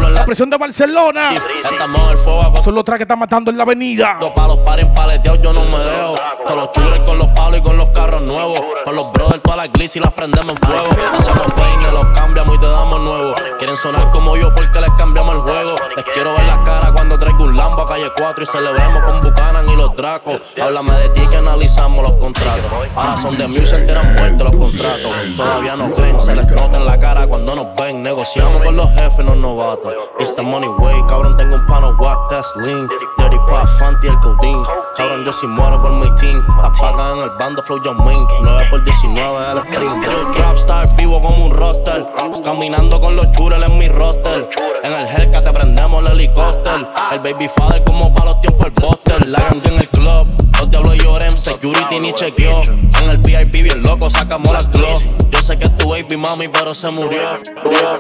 La 0.10 0.26
presión 0.26 0.50
de 0.50 0.58
Barcelona. 0.58 1.34
Estamos 1.64 2.00
en 2.02 2.10
el 2.10 2.18
fuego 2.18 2.54
Son 2.64 2.76
los 2.76 2.84
tracks 2.84 3.00
que 3.00 3.04
están 3.04 3.20
matando 3.20 3.52
en 3.52 3.58
la 3.58 3.64
avenida. 3.64 4.20
Pa' 4.36 4.48
los 4.48 4.60
pares 4.60 4.86
paleteados 4.88 5.42
yo 5.42 5.54
no 5.54 5.64
me 5.64 5.78
dejo. 5.78 6.16
Con 6.46 6.58
los 6.58 6.72
chules, 6.72 7.02
con 7.02 7.18
los 7.18 7.28
palos 7.30 7.60
y 7.60 7.62
con 7.62 7.78
los 7.78 7.90
carros 7.90 8.22
nuevos. 8.22 8.62
Con 8.84 8.96
los 8.96 9.07
brothers, 9.12 9.42
todas 9.42 9.58
las 9.58 9.72
gliss 9.72 9.96
y 9.96 10.00
las 10.00 10.14
prendemos 10.14 10.56
en 10.56 10.68
fuego. 10.68 10.88
Hacemos 11.18 11.52
peines, 11.54 11.94
los 11.94 12.08
cambiamos 12.10 12.56
y 12.56 12.60
te 12.60 12.68
damos 12.68 13.00
nuevos. 13.02 13.42
Quieren 13.58 13.78
sonar 13.78 14.12
como 14.12 14.36
yo 14.38 14.54
porque 14.54 14.82
les 14.82 14.92
cambiamos 14.94 15.36
el 15.36 15.42
juego. 15.42 15.76
Les 15.96 16.06
quiero 16.06 16.34
ver 16.34 16.46
la 16.46 16.64
cara 16.64 16.92
cuando 16.94 17.20
traigo 17.20 17.44
un 17.44 17.58
Lambo 17.58 17.82
a 17.82 17.86
calle 17.86 18.12
4 18.18 18.44
y 18.44 18.48
celebremos 18.48 19.04
con 19.04 19.22
Buchanan 19.22 19.70
y 19.70 19.76
los 19.76 19.96
Dracos. 19.96 20.42
Háblame 20.62 20.92
de 20.94 21.10
ti 21.10 21.22
que 21.30 21.38
analizamos 21.38 22.04
los 22.04 22.14
contratos. 22.14 22.72
Ahora 22.96 23.18
son 23.18 23.38
de 23.38 23.48
mil 23.48 23.66
se 23.66 23.76
enteran 23.78 24.14
muertos 24.14 24.52
los 24.52 24.62
contratos. 24.62 25.12
Todavía 25.36 25.76
no 25.76 25.92
creen, 25.94 26.22
se 26.22 26.36
les 26.36 26.48
nota 26.48 26.78
en 26.78 26.86
la 26.86 27.00
cara 27.00 27.28
cuando 27.28 27.56
nos 27.56 27.68
ven. 27.80 28.04
Negociamos 28.04 28.64
con 28.64 28.76
los 28.76 28.88
jefes, 28.92 29.26
los 29.26 29.38
novatos. 29.38 29.94
It's 30.20 30.36
the 30.36 30.44
money 30.44 30.68
way, 30.68 31.02
cabrón, 31.08 31.36
tengo 31.38 31.56
un 31.56 31.66
pano 31.66 31.96
guac, 31.98 32.30
that's 32.30 32.56
lean. 32.58 32.88
Dirty 33.28 33.44
pop, 33.46 33.68
Fanti, 33.78 34.08
el 34.08 34.18
codeine. 34.20 34.64
Cabrón, 34.96 35.26
yo 35.26 35.34
si 35.34 35.48
muero 35.48 35.82
por 35.82 35.92
mi 35.92 36.10
team. 36.16 36.42
Las 36.62 37.14
en 37.14 37.24
el 37.24 37.30
bando, 37.38 37.62
flow 37.64 37.82
John 37.84 38.00
Wayne. 38.00 38.26
9 38.42 38.68
por 38.70 38.84
19 38.86 39.52
el 39.52 39.58
sprint. 39.58 40.06
Real 40.06 40.32
trap 40.32 40.56
star, 40.56 40.96
vivo 40.96 41.22
como 41.22 41.48
un 41.48 41.52
roster. 41.52 42.08
Caminando 42.46 43.02
con 43.02 43.18
los 43.18 43.30
churros 43.32 43.62
en 43.70 43.78
mi 43.78 43.90
roster. 43.90 44.50
En 44.82 44.94
el 44.94 45.06
Hellcat 45.06 45.44
te 45.44 45.52
prendemos 45.52 46.06
el 46.06 46.12
helicóptero. 46.14 46.88
El 47.12 47.20
baby 47.20 47.50
father 47.54 47.84
como 47.84 48.14
para 48.14 48.32
los 48.32 48.42
tiempos 48.42 48.68
el 48.68 48.72
buster. 48.72 49.28
La 49.28 49.44
en 49.50 49.78
el 49.78 49.90
club. 49.90 50.28
Los 50.58 50.72
diablos 50.72 50.96
lloren, 50.96 51.38
security 51.38 52.00
ni 52.00 52.14
chequeó. 52.14 52.62
En 52.64 53.10
el 53.10 53.18
VIP 53.18 53.64
bien 53.64 53.84
loco, 53.84 54.10
sacamos 54.10 54.54
las 54.54 54.72
glow. 54.72 55.02
Yo 55.30 55.42
sé 55.42 55.60
que 55.60 55.66
es 55.66 55.78
tu 55.78 55.90
baby 55.90 56.16
mami, 56.16 56.48
pero 56.48 56.74
se 56.74 56.90
murió. 56.90 57.42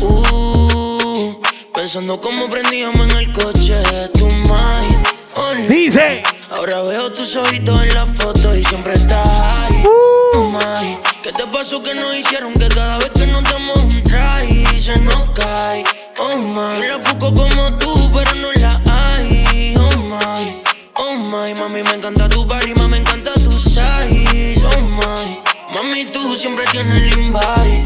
Uh, 0.00 1.40
pensando 1.72 2.20
cómo 2.20 2.48
prendíamos 2.48 3.08
en 3.08 3.16
el 3.16 3.32
coche. 3.32 3.80
Tu 4.12 4.26
mind. 4.26 5.06
oh. 5.36 5.54
Dice. 5.68 6.24
Ahora 6.50 6.82
veo 6.82 7.12
tus 7.12 7.36
ojitos 7.36 7.80
en 7.80 7.94
la 7.94 8.06
foto 8.06 8.56
y 8.56 8.64
siempre 8.64 8.94
estás 8.94 9.24
ahí. 9.24 9.84
Uh. 9.84 10.38
Oh, 10.38 10.50
my. 10.50 10.98
¿Qué 11.22 11.32
te 11.32 11.46
pasó 11.46 11.80
que 11.80 11.94
nos 11.94 12.16
hicieron 12.16 12.54
que 12.54 12.66
cada 12.70 12.98
vez 12.98 13.10
que 13.12 13.26
nos 13.28 13.44
damos 13.44 13.76
un 13.84 14.02
try 14.02 14.66
se 14.76 14.98
nos 14.98 15.30
cae? 15.30 15.84
Oh 16.18 16.36
my, 16.36 16.82
yo 16.82 16.88
la 16.88 16.96
busco 16.96 17.32
como 17.34 17.78
tú, 17.78 17.94
pero 18.12 18.34
no 18.34 18.50
la 18.54 18.82
hay. 18.90 19.76
Oh 19.78 19.96
my, 19.96 20.62
oh 20.94 21.14
my, 21.14 21.54
mami 21.54 21.84
me 21.84 21.94
encanta 21.94 22.28
tu 22.28 22.44
body, 22.44 22.74
mami 22.74 22.88
me 22.88 22.98
encanta 22.98 23.32
tu 23.34 23.52
size. 23.52 24.25
Mami 25.86 26.04
tú 26.06 26.36
siempre 26.36 26.64
tienes 26.72 27.00
el 27.00 27.18
invite. 27.18 27.84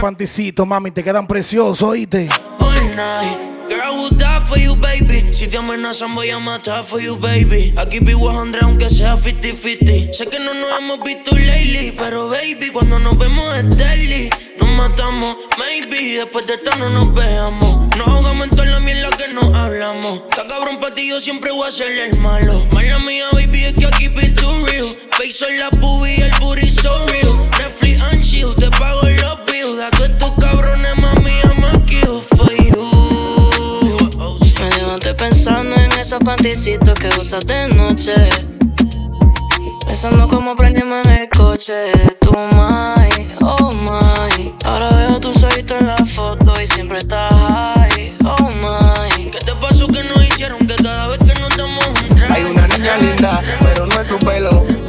panticitos, 0.00 0.64
mami, 0.66 0.92
te 0.92 1.02
quedan 1.02 1.26
preciosos, 1.26 1.82
oíste. 1.82 2.28
All 2.60 2.74
night. 2.94 3.38
Girl, 3.68 3.80
I 3.82 3.90
will 3.90 4.10
die 4.10 4.40
for 4.46 4.56
you, 4.56 4.76
baby. 4.76 5.32
Si 5.32 5.48
te 5.48 5.58
amenazan, 5.58 6.14
voy 6.14 6.30
a 6.30 6.38
matar 6.38 6.84
for 6.84 7.00
you, 7.00 7.16
baby. 7.16 7.74
Aquí 7.76 7.98
vivo 7.98 8.30
100 8.30 8.62
aunque 8.62 8.88
sea 8.88 9.16
50-50. 9.16 10.12
Sé 10.12 10.26
que 10.26 10.38
no 10.38 10.54
nos 10.54 10.78
hemos 10.78 11.02
visto 11.02 11.34
lately, 11.34 11.92
pero 11.98 12.28
baby, 12.28 12.70
cuando 12.72 13.00
nos 13.00 13.18
vemos 13.18 13.44
es 13.56 13.76
daily. 13.76 14.30
Nos 14.58 14.70
matamos, 14.70 15.36
maybe. 15.58 16.18
Después 16.18 16.46
de 16.46 16.54
esto 16.54 16.74
no 16.76 16.88
nos 16.88 17.12
veamos. 17.14 17.88
Nos 17.96 18.06
ahogamos 18.06 18.44
en 18.44 18.50
toda 18.50 18.66
la 18.66 18.80
mierda 18.80 19.10
que 19.16 19.34
nos 19.34 19.52
hablamos. 19.54 20.22
Está 20.30 20.46
cabrón 20.46 20.78
para 20.80 20.94
ti, 20.94 21.08
yo 21.08 21.20
siempre 21.20 21.50
voy 21.50 21.68
a 21.68 21.72
ser 21.72 21.90
el 21.90 22.16
malo. 22.18 22.64
Mala 22.72 23.00
mía, 23.00 23.26
baby, 23.32 23.64
es 23.64 23.74
que 23.74 23.86
aquí. 23.86 24.08
On 25.42 25.56
la 25.56 25.70
boobie, 25.80 26.22
el 26.22 26.30
booty 26.38 26.70
so 26.70 27.06
real. 27.06 27.34
Netflix 27.58 28.02
and 28.02 28.22
chill, 28.22 28.54
te 28.54 28.68
pago 28.72 29.00
los 29.02 29.38
bills. 29.46 29.80
A 29.80 29.90
todos 29.90 30.10
estos 30.10 30.32
cabrones, 30.32 30.98
mami, 30.98 31.30
I'm 31.44 31.64
a 31.64 31.86
kill 31.86 32.20
for 32.20 32.52
you. 32.52 32.76
Oh, 34.18 34.36
sí. 34.42 34.54
Me 34.60 34.70
levanté 34.76 35.14
pensando 35.14 35.76
en 35.76 35.92
esos 35.98 36.22
panticitos 36.22 36.94
que 36.94 37.08
usas 37.18 37.46
de 37.46 37.68
noche. 37.68 38.12
Pensando 39.86 40.28
cómo 40.28 40.54
prendimos 40.56 41.06
en 41.06 41.22
el 41.22 41.28
coche. 41.30 41.90
Tu 42.20 42.32
my, 42.32 43.08
oh 43.40 43.72
my. 43.72 44.52
Ahora 44.64 44.90
veo 44.90 45.20
tu 45.20 45.32
solito 45.32 45.78
en 45.78 45.86
la 45.86 46.04
foto 46.04 46.60
y 46.60 46.66
siempre 46.66 46.98
estás 46.98 47.32
high, 47.32 48.14
oh 48.26 48.50
my. 48.60 49.30
¿Qué 49.30 49.38
te 49.38 49.54
pasó 49.54 49.86
que 49.86 50.02
nos 50.04 50.22
hicieron 50.28 50.58
que 50.66 50.74
cada 50.74 51.06
vez 51.08 51.18
que 51.18 51.40
nos 51.40 51.56
damos 51.56 51.86
un 51.86 52.08
trago? 52.14 52.34
Hay 52.34 52.42
una 52.44 52.68
niña 52.68 52.98
linda, 52.98 53.40
pero 53.60 53.86
no 53.86 54.00
es 54.00 54.06
su 54.06 54.18
pelo. 54.18 54.79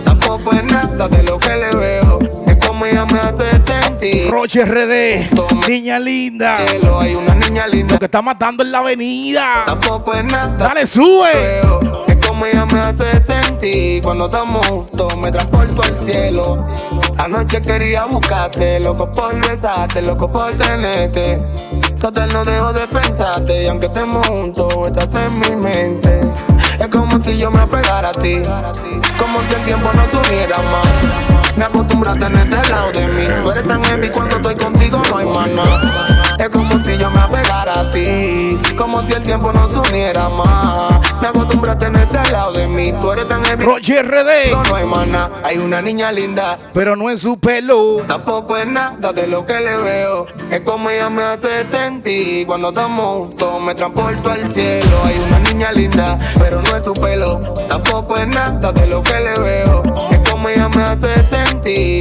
Nada 1.01 1.17
de 1.17 1.23
lo 1.23 1.39
que 1.39 1.57
le 1.57 1.75
veo. 1.75 2.19
Es 2.45 2.63
como 2.63 2.85
ella 2.85 3.07
me 3.07 3.17
hace 3.17 3.59
sentir. 3.65 4.29
Roche 4.29 4.63
RD, 4.63 5.67
niña 5.67 5.97
linda. 5.97 6.59
Pelo, 6.63 6.99
Hay 6.99 7.15
una 7.15 7.33
niña 7.33 7.65
linda, 7.65 7.93
Lo 7.93 7.99
que 7.99 8.05
está 8.05 8.21
matando 8.21 8.61
en 8.61 8.71
la 8.71 8.77
avenida. 8.79 9.63
tampoco 9.65 10.13
es 10.13 10.23
nada. 10.25 10.55
Dale, 10.57 10.85
sube. 10.85 11.33
veo. 11.33 12.05
Es 12.05 12.23
como 12.27 12.45
ella 12.45 12.67
me 12.67 12.79
hace 12.81 13.25
sentir. 13.25 14.03
Cuando 14.03 14.27
estamos 14.27 14.67
juntos, 14.67 15.17
me 15.17 15.31
transporto 15.31 15.81
al 15.81 15.99
cielo. 16.01 16.63
Anoche 17.17 17.61
quería 17.61 18.05
buscarte, 18.05 18.79
loco 18.79 19.11
por 19.11 19.33
besarte, 19.49 20.03
loco 20.03 20.31
por 20.31 20.53
tenerte. 20.53 21.41
Total, 21.99 22.31
no 22.31 22.45
dejo 22.45 22.73
de 22.73 22.85
pensarte. 22.85 23.63
Y 23.63 23.65
aunque 23.65 23.87
estemos 23.87 24.27
juntos, 24.27 24.71
estás 24.85 25.15
en 25.15 25.39
mi 25.39 25.49
mente. 25.63 26.21
Es 26.81 26.87
como 26.87 27.23
si 27.23 27.37
yo 27.37 27.51
me 27.51 27.59
apegara 27.59 28.09
a 28.09 28.11
ti. 28.11 28.41
Como 29.19 29.39
si 29.47 29.53
el 29.53 29.61
tiempo 29.61 29.91
no 29.93 30.03
tuviera 30.05 30.57
más. 30.57 31.55
Me 31.55 31.65
acostumbro 31.65 32.09
a 32.09 32.15
tenerte 32.15 32.55
al 32.55 32.69
lado 32.71 32.91
de 32.91 33.07
mí. 33.07 33.23
Tú 33.43 33.51
eres 33.51 33.67
tan 33.67 33.83
heavy 33.83 34.09
cuando 34.09 34.37
estoy 34.37 34.55
contigo, 34.55 34.99
no 35.11 35.17
hay 35.17 35.25
más 35.27 35.47
nada. 35.49 36.20
Es 36.39 36.49
como 36.49 36.83
si 36.83 36.97
yo 36.97 37.09
me 37.11 37.19
apegara 37.19 37.79
a 37.81 37.91
ti. 37.91 38.57
Como 38.77 39.05
si 39.05 39.13
el 39.13 39.21
tiempo 39.23 39.51
no 39.53 39.67
tuviera 39.67 40.27
más. 40.29 40.99
Me 41.21 41.27
acostumbro 41.27 41.71
a 41.71 41.77
tenerte 41.77 42.17
al 42.17 42.31
lado 42.31 42.53
de 42.53 42.67
mí. 42.67 42.91
Tú 42.99 43.11
eres 43.11 43.27
tan. 43.27 43.41
Roche 43.59 44.01
RD, 44.01 44.51
No 44.69 44.75
hay 44.75 44.85
más 44.85 45.07
nada. 45.07 45.41
Hay 45.43 45.57
una 45.57 45.81
niña 45.81 46.11
linda. 46.11 46.57
pero 46.73 46.95
no 46.95 47.09
es 47.09 47.21
su 47.21 47.39
pelo. 47.39 48.03
Tampoco 48.07 48.57
es 48.57 48.67
nada 48.67 49.11
de 49.13 49.27
lo 49.27 49.45
que 49.45 49.59
le 49.59 49.77
veo. 49.77 50.25
Es 50.49 50.61
como 50.61 50.89
ella 50.89 51.09
me 51.09 51.21
hace 51.23 51.69
sentir. 51.69 52.47
Cuando 52.47 52.69
estamos 52.69 53.17
juntos, 53.27 53.61
me 53.61 53.75
transporto 53.75 54.31
al 54.31 54.51
cielo. 54.51 55.03
Hay 55.05 55.19
una 55.19 55.39
niña 55.39 55.71
linda, 55.71 56.17
pero 56.39 56.61
no 56.61 56.75
es 56.75 56.83
su 56.83 56.93
pelo. 56.93 57.39
Tampoco 57.67 58.17
es 58.17 58.27
nada 58.27 58.71
de 58.71 58.87
lo 58.87 59.01
que 59.03 59.19
le 59.19 59.33
veo. 59.39 59.83
Es 60.11 60.29
como 60.29 60.49
ella 60.49 60.69
me 60.69 60.81
hace 60.83 61.13
sentir. 61.29 61.30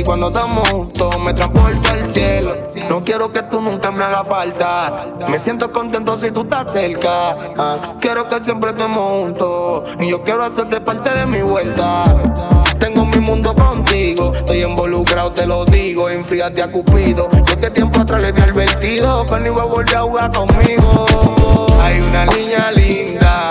Cuando 0.05 0.29
estamos 0.29 0.69
juntos, 0.71 1.19
me 1.25 1.33
transporto 1.33 1.91
al 1.91 2.11
cielo. 2.11 2.57
No 2.89 3.05
quiero 3.05 3.31
que 3.33 3.43
tú 3.43 3.61
nunca 3.61 3.91
me 3.91 4.05
hagas 4.05 4.27
falta. 4.27 5.07
Me 5.29 5.39
siento 5.39 5.71
contento 5.71 6.17
si 6.17 6.31
tú 6.31 6.43
estás 6.43 6.73
cerca. 6.73 7.37
Ah, 7.57 7.97
quiero 8.01 8.29
que 8.29 8.41
siempre 8.41 8.71
estemos 8.71 9.23
juntos. 9.23 9.85
Y 10.01 10.11
yo 10.11 10.23
quiero 10.23 10.43
hacerte 10.45 10.81
parte 10.81 11.11
de 11.11 11.27
mi 11.27 11.43
vuelta. 11.43 12.05
Tengo 12.81 13.05
mi 13.05 13.19
mundo 13.19 13.55
contigo, 13.55 14.33
estoy 14.35 14.63
involucrado, 14.63 15.31
te 15.33 15.47
lo 15.47 15.67
digo, 15.67 16.09
enfríate 16.09 16.63
a 16.63 16.73
Cupido. 16.73 17.29
Yo 17.45 17.61
que 17.61 17.71
tiempo 17.71 18.01
atrás 18.01 18.23
le 18.23 18.29
había 18.29 18.45
advertido 18.45 19.27
que 19.27 19.39
no 19.39 19.47
iba 19.47 19.63
a 19.63 19.67
volver 19.67 19.97
a 19.97 20.01
jugar 20.01 20.33
conmigo. 20.33 21.67
Hay 21.83 22.01
una 22.01 22.25
niña 22.25 22.71
linda 22.73 23.51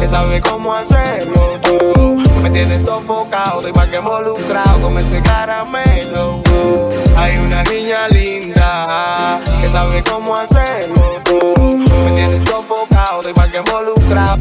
que 0.00 0.06
sabe 0.06 0.40
cómo 0.40 0.72
hacerlo. 0.72 2.13
Me 2.44 2.50
tienes 2.50 2.84
sofocado, 2.84 3.66
igual 3.66 3.88
que 3.88 3.96
involucrado 3.96 4.82
con 4.82 4.98
ese 4.98 5.22
caramelo. 5.22 6.42
Hay 7.16 7.32
una 7.38 7.62
niña 7.62 8.06
linda 8.10 9.40
que 9.62 9.68
sabe 9.70 10.04
cómo 10.04 10.34
hacerlo. 10.34 11.22
Me 12.04 12.12
tienes 12.12 12.46
sofocado, 12.46 13.26
igual 13.30 13.50
que 13.50 13.56
involucrado. 13.56 14.38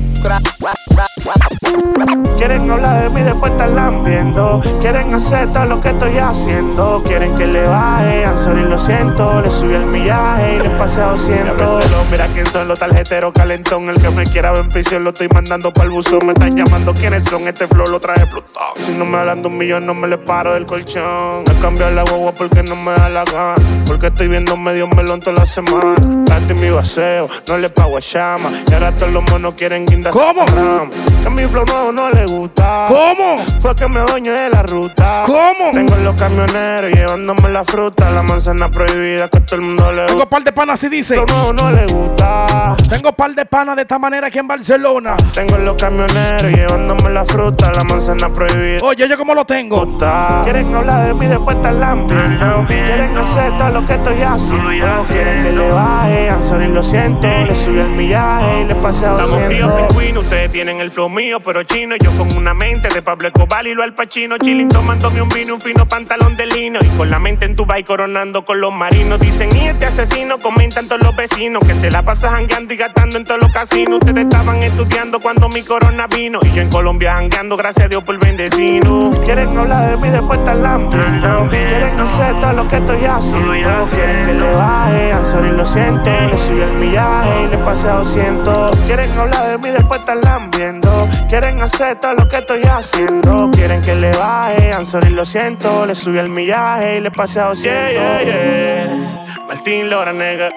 Quieren 2.37 2.69
hablar 2.69 3.03
de 3.03 3.09
mí, 3.09 3.21
después 3.21 3.51
están 3.51 3.75
lambiendo. 3.75 4.61
Quieren 4.81 5.13
hacer 5.13 5.51
todo 5.53 5.65
lo 5.65 5.79
que 5.79 5.89
estoy 5.89 6.17
haciendo. 6.17 7.01
Quieren 7.05 7.35
que 7.35 7.47
le 7.47 7.65
baje, 7.65 8.25
sorry, 8.35 8.63
lo 8.63 8.77
siento. 8.77 9.41
Le 9.41 9.49
subí 9.49 9.73
el 9.73 9.85
millaje 9.85 10.55
y 10.55 10.59
les 10.59 10.71
pasé 10.71 11.01
a 11.01 11.11
200. 11.11 11.85
Mira 12.11 12.27
quién 12.33 12.45
son 12.47 12.67
los 12.67 12.79
tarjeteros 12.79 13.31
calentón. 13.31 13.89
El 13.89 13.99
que 13.99 14.09
me 14.11 14.25
quiera 14.25 14.51
ver 14.51 14.61
en 14.61 14.69
prisión 14.69 15.03
lo 15.03 15.11
estoy 15.11 15.29
mandando 15.29 15.71
para 15.71 15.85
el 15.85 15.91
buzón. 15.91 16.19
Me 16.25 16.33
están 16.33 16.51
llamando 16.55 16.93
quiénes 16.93 17.23
son. 17.23 17.47
Este 17.47 17.67
flow 17.67 17.87
lo 17.87 17.99
trae 17.99 18.25
Plutón. 18.25 18.63
Si 18.85 18.91
no 18.91 19.05
me 19.05 19.17
hablan 19.17 19.41
de 19.41 19.47
un 19.47 19.57
millón, 19.57 19.85
no 19.85 19.93
me 19.93 20.07
le 20.07 20.17
paro 20.17 20.53
del 20.53 20.65
colchón. 20.65 21.43
He 21.49 21.61
cambiado 21.61 21.91
la 21.91 22.03
guagua 22.03 22.33
porque 22.33 22.61
no 22.63 22.75
me 22.75 22.91
da 22.91 23.09
la 23.09 23.23
gana. 23.23 23.55
Porque 23.85 24.07
estoy 24.07 24.27
viendo 24.27 24.57
medio 24.57 24.87
melón 24.87 25.19
toda 25.21 25.39
la 25.39 25.45
semana. 25.45 25.95
Antes 26.29 26.59
mi 26.59 26.69
baseo, 26.69 27.29
no 27.47 27.57
le 27.57 27.69
pago 27.69 27.97
a 27.97 27.99
llama. 27.99 28.49
Y 28.69 28.73
ahora 28.73 28.93
todos 28.93 29.13
los 29.13 29.23
monos 29.31 29.53
quieren 29.53 29.85
guindar. 29.85 30.11
¿Cómo? 30.11 30.43
Que 30.45 31.29
mi 31.29 31.47
flow 31.47 31.62
nuevo 31.65 31.91
no 31.91 32.09
le 32.09 32.25
gusta. 32.25 32.85
¿Cómo? 32.87 33.37
Fue 33.61 33.75
que 33.75 33.87
me 33.87 33.99
doñé 33.99 34.31
de 34.31 34.49
la 34.49 34.63
ruta. 34.63 35.23
¿Cómo? 35.25 35.71
Tengo 35.71 35.95
los 35.97 36.13
camioneros 36.15 36.91
llevándome 36.91 37.49
la 37.49 37.63
fruta. 37.63 38.09
La 38.11 38.23
manzana 38.23 38.69
prohibida 38.69 39.27
que 39.29 39.39
todo 39.41 39.55
el 39.57 39.61
mundo 39.63 39.91
le 39.91 40.05
Tengo 40.05 40.13
gusta. 40.19 40.29
par 40.29 40.43
de 40.43 40.51
panas 40.53 40.83
y 40.83 40.89
dice. 40.89 41.15
Lo 41.15 41.25
nuevo 41.25 41.53
no 41.53 41.71
le 41.71 41.85
gusta. 41.87 42.75
Tengo 42.89 43.11
par 43.13 43.33
de 43.35 43.45
panas 43.45 43.75
de 43.75 43.81
esta 43.83 43.99
manera 43.99 44.27
aquí 44.27 44.39
en 44.39 44.47
Barcelona. 44.47 45.15
Tengo 45.33 45.57
los 45.57 45.75
camioneros 45.75 46.51
llevándome 46.51 47.09
la 47.09 47.25
fruta. 47.25 47.71
La 47.73 47.83
manzana 47.83 48.31
prohibida. 48.31 48.79
Oye, 48.83 49.07
yo 49.07 49.17
cómo 49.17 49.33
lo 49.33 49.45
tengo. 49.45 49.85
gusta. 49.85 50.41
Quieren 50.43 50.73
hablar 50.75 51.07
de 51.07 51.13
mí 51.13 51.27
después 51.27 51.55
están 51.57 51.79
lambiendo. 51.79 52.65
Quieren 52.67 53.17
hacer 53.17 53.57
todo 53.57 53.69
lo 53.69 53.85
que 53.85 53.93
estoy 53.93 54.21
haciendo. 54.21 55.05
Quieren 55.09 55.43
que 55.43 55.51
le 55.51 55.71
baje, 55.71 56.25
I'm 56.27 56.41
sorry, 56.41 56.67
lo 56.67 56.81
siento. 56.83 57.27
Le 57.27 57.55
subí 57.55 57.79
el 57.79 57.89
millaje 57.89 58.61
y 58.61 58.65
le 58.65 58.75
pasé 58.75 59.05
a 59.05 59.11
Estamos 59.11 59.43
fríos, 59.45 59.69
200. 59.69 59.87
pingüino, 59.87 60.19
ustedes 60.21 60.51
tienen 60.51 60.79
el 60.79 60.91
flow 60.91 61.09
mío, 61.09 61.39
pero 61.39 61.52
chino. 61.61 61.95
Yo 61.97 62.11
con 62.13 62.35
una 62.35 62.55
mente 62.55 62.89
de 62.89 63.01
Pablo 63.03 63.27
Escobar 63.27 63.67
y 63.67 63.75
lo 63.75 63.83
al 63.83 63.93
Pacino. 63.93 64.37
Chilling 64.37 64.69
tomándome 64.69 65.21
un 65.21 65.29
vino, 65.29 65.53
un 65.53 65.61
fino 65.61 65.87
pantalón 65.87 66.35
de 66.35 66.47
lino. 66.47 66.79
Y 66.81 66.87
con 66.97 67.11
la 67.11 67.19
mente 67.19 67.45
en 67.45 67.55
tu 67.55 67.67
y 67.77 67.83
coronando 67.83 68.43
con 68.43 68.59
los 68.59 68.73
marinos. 68.73 69.19
Dicen, 69.19 69.55
y 69.55 69.67
este 69.67 69.85
asesino, 69.85 70.39
comentan 70.39 70.87
todos 70.87 71.01
los 71.01 71.15
vecinos. 71.15 71.61
Que 71.65 71.75
se 71.75 71.91
la 71.91 72.01
pasa 72.01 72.31
jangueando 72.31 72.73
y 72.73 72.77
gastando 72.77 73.17
en 73.17 73.23
todos 73.23 73.39
los 73.39 73.51
casinos. 73.53 73.99
Ustedes 73.99 74.25
estaban 74.25 74.63
estudiando 74.63 75.19
cuando 75.19 75.47
mi 75.49 75.63
corona 75.63 76.07
vino. 76.07 76.39
Y 76.41 76.51
yo 76.53 76.61
en 76.61 76.69
Colombia 76.69 77.15
jangueando, 77.15 77.55
gracias 77.55 77.85
a 77.85 77.89
Dios 77.89 78.03
por 78.03 78.17
bendecino. 78.19 79.11
Quieren 79.23 79.55
hablar 79.57 79.91
de 79.91 79.97
mí 79.97 80.09
después 80.09 80.39
están 80.39 80.63
lambiendo. 80.63 81.47
Quieren 81.49 81.99
hacer 81.99 82.39
todo 82.39 82.53
lo 82.53 82.67
que 82.67 82.77
estoy 82.77 83.05
haciendo. 83.05 83.87
Quieren 83.91 84.25
que 84.25 84.33
le 84.33 84.53
baje, 84.53 85.09
I'm 85.09 85.23
sorry, 85.23 85.51
lo 85.51 85.65
siento. 85.65 86.09
Le 86.09 86.37
subí 86.37 86.61
el 86.61 86.73
millaje 86.73 87.43
y 87.43 87.47
le 87.47 87.57
pasé 87.59 87.89
a 87.89 87.95
200. 87.95 88.77
Quieren 88.85 89.11
hablar 89.17 89.47
de 89.49 89.57
mí 89.57 89.69
después 89.69 89.99
están 89.99 90.21
lambiendo. 90.21 90.89
Quieren 91.33 91.59
hacer 91.63 91.99
todo 91.99 92.13
lo 92.13 92.27
que 92.27 92.37
estoy 92.37 92.61
haciendo. 92.61 93.49
Quieren 93.49 93.81
que 93.81 93.95
le 93.95 94.11
baje, 94.11 94.69
I'm 94.69 94.85
sorry, 94.85 95.09
lo 95.09 95.25
siento. 95.25 95.83
Le 95.83 95.95
subí 95.95 96.19
el 96.19 96.29
millaje 96.29 96.97
y 96.97 96.99
le 96.99 97.09
pasé 97.09 97.39
a 97.39 97.47
200. 97.47 97.63
Yeah, 97.63 97.91
yeah, 97.91 98.23
yeah. 98.23 99.33
Martín 99.47 99.89
Lora, 99.89 100.13
nega. 100.13 100.51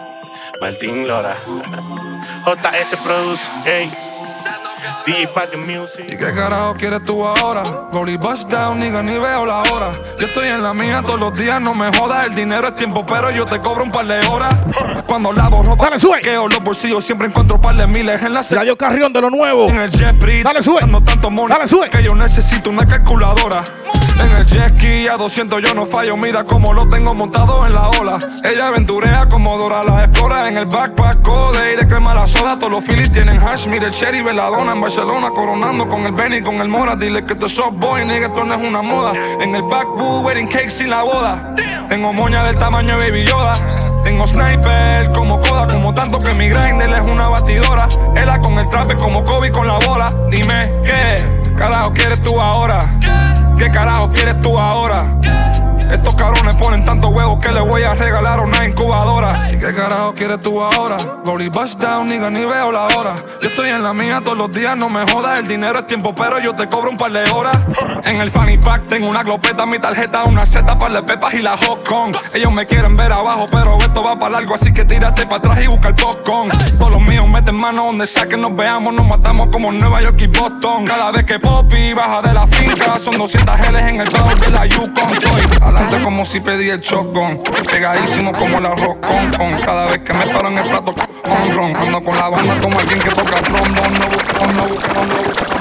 Martín 0.60 1.06
Lora. 1.06 1.36
JS 2.44 2.96
Produce, 3.04 3.48
hey. 3.64 3.88
DJ 5.06 5.28
Patio 5.28 5.58
Music. 5.58 6.04
¿Y 6.06 6.16
qué 6.16 6.32
carajo 6.34 6.74
quieres 6.74 7.04
tú 7.04 7.24
ahora? 7.24 7.62
Rolly 7.92 8.16
bust 8.16 8.48
down, 8.50 8.78
nigga, 8.78 9.02
ni 9.02 9.12
veo 9.18 9.44
la 9.46 9.62
hora. 9.62 9.90
Yo 10.20 10.26
estoy 10.26 10.48
en 10.48 10.62
la 10.62 10.74
mía 10.74 11.02
todos 11.04 11.18
los 11.18 11.34
días, 11.34 11.60
no 11.60 11.74
me 11.74 11.86
jodas. 11.96 12.26
El 12.26 12.34
dinero 12.34 12.68
es 12.68 12.76
tiempo, 12.76 13.04
pero 13.06 13.30
yo 13.30 13.46
te 13.46 13.60
cobro 13.60 13.84
un 13.84 13.90
par 13.90 14.06
de 14.06 14.24
horas. 14.26 14.54
Cuando 15.06 15.32
lavo 15.32 15.62
ropa, 15.62 15.84
Dale, 15.84 15.98
sube. 15.98 16.20
queo 16.20 16.48
los 16.48 16.62
bolsillos, 16.62 17.04
siempre 17.04 17.26
encuentro 17.28 17.56
un 17.56 17.62
par 17.62 17.74
de 17.76 17.86
miles 17.86 18.22
en 18.22 18.34
la 18.34 18.42
Radio 18.50 18.76
Carrión 18.76 19.12
de 19.12 19.20
lo 19.20 19.30
nuevo. 19.30 19.68
En 19.68 19.78
el 19.78 19.90
jet 19.90 20.16
Dale, 20.44 20.62
sube. 20.62 20.80
dando 20.80 21.00
tanto 21.02 21.30
money 21.30 21.56
Dale, 21.56 21.68
sube. 21.68 21.88
que 21.90 22.02
yo 22.02 22.14
necesito 22.14 22.70
una 22.70 22.84
calculadora. 22.86 23.62
En 24.22 24.32
el 24.32 24.46
jet 24.46 24.76
ski 24.76 25.06
a 25.08 25.16
200 25.16 25.62
yo 25.62 25.74
no 25.74 25.86
fallo, 25.86 26.16
mira 26.16 26.42
cómo 26.44 26.72
lo 26.74 26.88
tengo 26.88 27.14
montado 27.14 27.64
en 27.66 27.72
la 27.74 27.88
ola. 27.88 28.18
Ella 28.44 28.68
aventurea 28.68 29.26
como 29.28 29.56
Dora 29.56 29.82
la 29.84 30.04
explora 30.04 30.48
en 30.48 30.56
el 30.58 30.66
backpack 30.66 31.22
code 31.22 31.72
y 31.72 31.76
de 31.76 31.86
crema 31.88 32.14
la 32.14 32.26
soda. 32.26 32.58
Todos 32.58 32.72
los 32.72 32.84
Phillies 32.84 33.12
tienen 33.12 33.38
hash, 33.38 33.66
mire 33.68 33.86
el 33.86 33.92
cherry, 33.92 34.22
veladona. 34.22 34.74
En 34.78 34.82
Barcelona, 34.82 35.30
coronando 35.30 35.88
con 35.88 36.06
el 36.06 36.12
Benny, 36.12 36.40
con 36.40 36.54
el 36.60 36.68
Mora. 36.68 36.94
Dile 36.94 37.24
que 37.24 37.32
esto 37.32 37.46
es 37.46 37.54
soft 37.54 37.74
boy, 37.78 38.04
nigga, 38.04 38.26
esto 38.26 38.44
no 38.44 38.54
es 38.54 38.62
una 38.62 38.80
moda. 38.80 39.12
En 39.40 39.52
el 39.54 39.62
backwood, 39.62 40.24
wedding 40.24 40.46
cake 40.46 40.70
sin 40.70 40.90
la 40.90 41.02
boda. 41.02 41.54
Tengo 41.88 42.12
moña 42.12 42.44
del 42.44 42.56
tamaño 42.58 42.96
de 42.96 43.10
Baby 43.10 43.24
Yoda. 43.24 43.54
Tengo 44.04 44.26
sniper 44.28 45.10
como 45.12 45.40
coda, 45.40 45.66
como 45.66 45.92
tanto 45.94 46.20
que 46.20 46.32
mi 46.32 46.48
grinder 46.48 46.90
es 46.90 47.10
una 47.10 47.28
batidora. 47.28 47.88
Ella 48.14 48.38
con 48.40 48.52
el 48.56 48.68
trape 48.68 48.94
como 48.94 49.24
Kobe 49.24 49.50
con 49.50 49.66
la 49.66 49.78
bola. 49.80 50.14
Dime, 50.30 50.72
¿qué 50.84 51.54
carajo 51.56 51.92
quieres 51.92 52.22
tú 52.22 52.40
ahora? 52.40 52.78
¿Qué 53.58 53.70
carajo 53.72 54.10
quieres 54.10 54.40
tú 54.40 54.56
ahora? 54.58 55.02
Estos 55.90 56.14
cabrones 56.14 56.54
ponen 56.56 56.84
tanto 56.84 57.08
huevos 57.08 57.38
que 57.40 57.50
le 57.50 57.60
voy 57.60 57.82
a 57.82 57.94
regalar 57.94 58.40
una 58.40 58.66
incubadora. 58.66 59.50
¿Y 59.50 59.58
qué 59.58 59.74
carajo 59.74 60.12
quieres 60.14 60.40
tú 60.40 60.62
ahora? 60.62 60.96
Rolly 61.24 61.48
bust 61.48 61.80
down, 61.80 62.06
nigga, 62.06 62.30
ni 62.30 62.44
veo 62.44 62.70
la 62.72 62.86
hora. 62.88 63.14
Yo 63.42 63.48
estoy 63.48 63.70
en 63.70 63.82
la 63.82 63.94
mía 63.94 64.20
todos 64.22 64.36
los 64.36 64.50
días, 64.50 64.76
no 64.76 64.88
me 64.88 65.10
jodas. 65.10 65.38
El 65.38 65.48
dinero 65.48 65.78
es 65.78 65.86
tiempo, 65.86 66.14
pero 66.14 66.38
yo 66.40 66.54
te 66.54 66.68
cobro 66.68 66.90
un 66.90 66.96
par 66.96 67.12
de 67.12 67.30
horas. 67.30 67.56
En 68.04 68.20
el 68.20 68.30
fanny 68.30 68.58
pack 68.58 68.86
tengo 68.86 69.08
una 69.08 69.22
glopeta, 69.22 69.64
mi 69.66 69.78
tarjeta, 69.78 70.24
una 70.24 70.44
seta, 70.44 70.78
par 70.78 70.92
de 70.92 71.02
pepas 71.02 71.34
y 71.34 71.42
la 71.42 71.56
hot 71.56 71.88
con. 71.88 72.12
Ellos 72.34 72.52
me 72.52 72.66
quieren 72.66 72.96
ver 72.96 73.12
abajo, 73.12 73.46
pero 73.50 73.78
esto 73.80 74.02
va 74.02 74.18
para 74.18 74.32
largo, 74.32 74.54
así 74.54 74.72
que 74.72 74.84
tírate 74.84 75.24
para 75.24 75.36
atrás 75.36 75.60
y 75.62 75.66
busca 75.66 75.88
el 75.88 75.94
popcorn. 75.94 76.50
Todos 76.78 76.92
los 76.92 77.02
míos 77.02 77.26
meten 77.28 77.54
mano 77.54 77.84
donde 77.84 78.06
sea 78.06 78.26
que 78.26 78.36
nos 78.36 78.54
veamos, 78.54 78.92
nos 78.92 79.06
matamos 79.06 79.48
como 79.50 79.72
Nueva 79.72 80.02
York 80.02 80.20
y 80.20 80.26
Boston. 80.26 80.86
Cada 80.86 81.10
vez 81.12 81.24
que 81.24 81.38
Poppy 81.38 81.94
baja 81.94 82.20
de 82.22 82.34
la 82.34 82.46
finca, 82.46 82.98
son 82.98 83.18
200 83.18 83.56
geles 83.56 83.82
en 83.90 84.00
el 84.00 84.10
baúl 84.10 84.34
de 84.38 84.50
la 84.50 84.66
Yukon. 84.66 85.12
Estoy 85.12 85.46
como 86.02 86.24
si 86.24 86.40
pedí 86.40 86.70
el 86.70 86.80
shotgun. 86.80 87.42
Pegadísimo 87.70 88.32
como 88.32 88.60
la 88.60 88.74
rock 88.74 89.06
con, 89.06 89.30
con. 89.32 89.60
Cada 89.60 89.86
vez 89.86 89.98
que 90.00 90.14
me 90.14 90.26
paro 90.26 90.48
en 90.48 90.58
el 90.58 90.68
plato 90.68 90.94
con 90.94 91.56
ron. 91.56 91.76
Ando 91.76 92.02
con 92.02 92.16
la 92.16 92.28
banda 92.28 92.60
como 92.60 92.78
alguien 92.78 93.00
que 93.00 93.10
toca 93.10 93.40
trombón. 93.42 93.94
No 93.94 94.06
busco, 94.06 94.46
no 94.52 94.62
busco, 94.62 95.04
no 95.04 95.58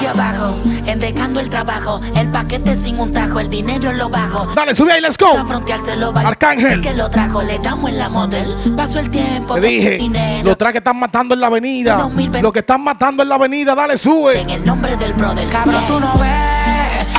de 0.00 0.08
abajo, 0.08 0.54
endecando 0.86 1.40
el 1.40 1.48
trabajo. 1.48 2.00
El 2.14 2.28
paquete 2.30 2.74
sin 2.74 2.98
un 2.98 3.12
tajo, 3.12 3.40
el 3.40 3.48
dinero 3.48 3.92
lo 3.92 4.08
bajo. 4.08 4.46
Dale, 4.54 4.74
sube 4.74 4.92
ahí, 4.92 5.00
let's 5.00 5.16
go. 5.16 5.32
Arcángel. 6.14 6.80
Que 6.80 6.94
lo 6.94 7.08
trajo, 7.10 7.42
le 7.42 7.58
damos 7.58 7.90
en 7.90 7.98
la 7.98 8.08
model. 8.08 8.54
Pasó 8.76 8.98
el 8.98 9.10
tiempo. 9.10 9.54
Te 9.54 9.66
dije, 9.66 9.98
los 10.44 10.56
trajes 10.56 10.74
que 10.74 10.78
están 10.78 10.98
matando 10.98 11.34
en 11.34 11.40
la 11.40 11.46
avenida. 11.48 12.08
Lo 12.40 12.52
que 12.52 12.60
están 12.60 12.82
matando 12.82 13.22
en 13.22 13.28
la 13.28 13.34
avenida, 13.36 13.74
dale, 13.74 13.98
sube. 13.98 14.40
En 14.40 14.50
el 14.50 14.64
nombre 14.64 14.96
del 14.96 15.14
brother, 15.14 15.48
cabrón, 15.48 15.84
tú 15.86 16.00
no 16.00 16.12
ves. 16.18 16.47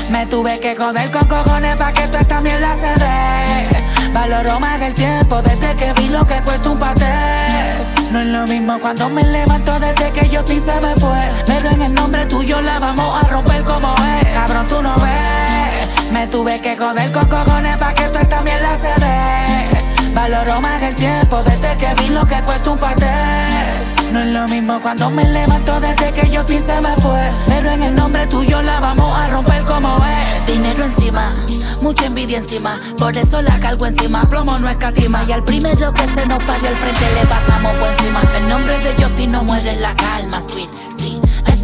Me 0.10 0.26
tuve 0.26 0.60
que 0.60 0.76
joder 0.76 1.12
con 1.12 1.26
cojones 1.28 1.76
pa' 1.76 1.94
que 1.94 2.08
toda 2.08 2.22
esta 2.22 2.42
mierda 2.42 2.74
se 2.74 3.00
dé. 3.00 4.12
Valoro 4.12 4.60
más 4.60 4.82
el 4.82 4.94
tiempo 4.94 5.40
desde 5.42 5.76
que 5.76 5.94
vi 5.94 6.10
lo 6.10 6.26
que 6.26 6.42
cuesta 6.42 6.70
un 6.70 6.80
paté. 6.80 7.14
No 8.12 8.20
es 8.20 8.28
lo 8.28 8.48
mismo 8.48 8.80
cuando 8.80 9.08
me 9.10 9.22
levanto 9.22 9.72
desde 9.80 10.12
que 10.12 10.28
yo 10.28 10.44
te 10.44 10.60
se 10.60 10.82
me 10.82 10.96
fue. 10.96 11.20
Pero 11.46 11.70
en 11.70 11.82
el 11.84 11.94
nombre 11.94 12.26
tuyo 12.26 12.60
la 12.60 12.80
vamos 12.80 13.24
a 13.24 13.28
romper 13.28 13.64
como 13.64 13.88
es. 13.88 14.28
Cabrón, 14.34 14.68
tú 14.68 14.82
no 14.82 14.96
ves. 14.96 16.12
Me 16.12 16.26
tuve 16.28 16.60
que 16.60 16.76
joder 16.76 17.12
con 17.12 17.28
cojones 17.28 17.78
pa' 17.78 17.94
que 17.94 18.04
toda 18.06 18.22
esta 18.22 18.42
mierda 18.42 18.76
se 18.78 19.00
dé. 19.00 20.12
Valoro 20.16 20.60
más 20.60 20.82
el 20.82 20.96
tiempo 20.96 21.44
desde 21.44 21.78
que 21.78 22.02
vi 22.02 22.10
lo 22.10 22.26
que 22.26 22.42
cuesta 22.42 22.72
un 22.72 22.80
paté. 22.80 23.99
No 24.12 24.22
es 24.22 24.34
lo 24.34 24.48
mismo 24.48 24.80
cuando 24.82 25.10
me 25.12 25.24
levanto 25.24 25.80
desde 25.80 26.12
que 26.12 26.30
yo 26.30 26.44
se 26.48 26.82
me 26.82 26.96
fue. 26.98 27.32
Pero 27.48 27.72
en 27.72 27.84
el 27.84 27.96
nombre 27.96 28.26
tuyo 28.26 28.62
la 28.62 28.80
vamos 28.80 29.18
a 29.18 29.28
romper 29.28 29.64
como 29.66 29.98
es. 29.98 30.46
Dinero 30.48 30.84
encima, 30.84 31.32
mucha 31.82 32.08
envidia 32.08 32.40
encima. 32.40 32.76
Por 32.98 33.16
eso 33.16 33.42
la 33.42 33.60
cargo 33.60 33.86
encima. 33.86 34.24
Plomo 34.24 34.58
no 34.58 34.68
escatima. 34.68 35.22
Y 35.28 35.32
al 35.32 35.44
primero 35.44 35.94
que 35.94 36.08
se 36.08 36.26
nos 36.26 36.44
pare 36.44 36.68
al 36.68 36.76
frente 36.76 37.06
le 37.20 37.28
pasamos 37.28 37.78
por 37.78 37.88
encima. 37.88 38.22
El 38.36 38.48
nombre 38.48 38.78
de 38.80 39.04
Justin 39.04 39.32
no 39.32 39.44
muere 39.44 39.72
en 39.72 39.82
la 39.82 39.96
calma, 39.96 40.42
sweet. 40.42 40.89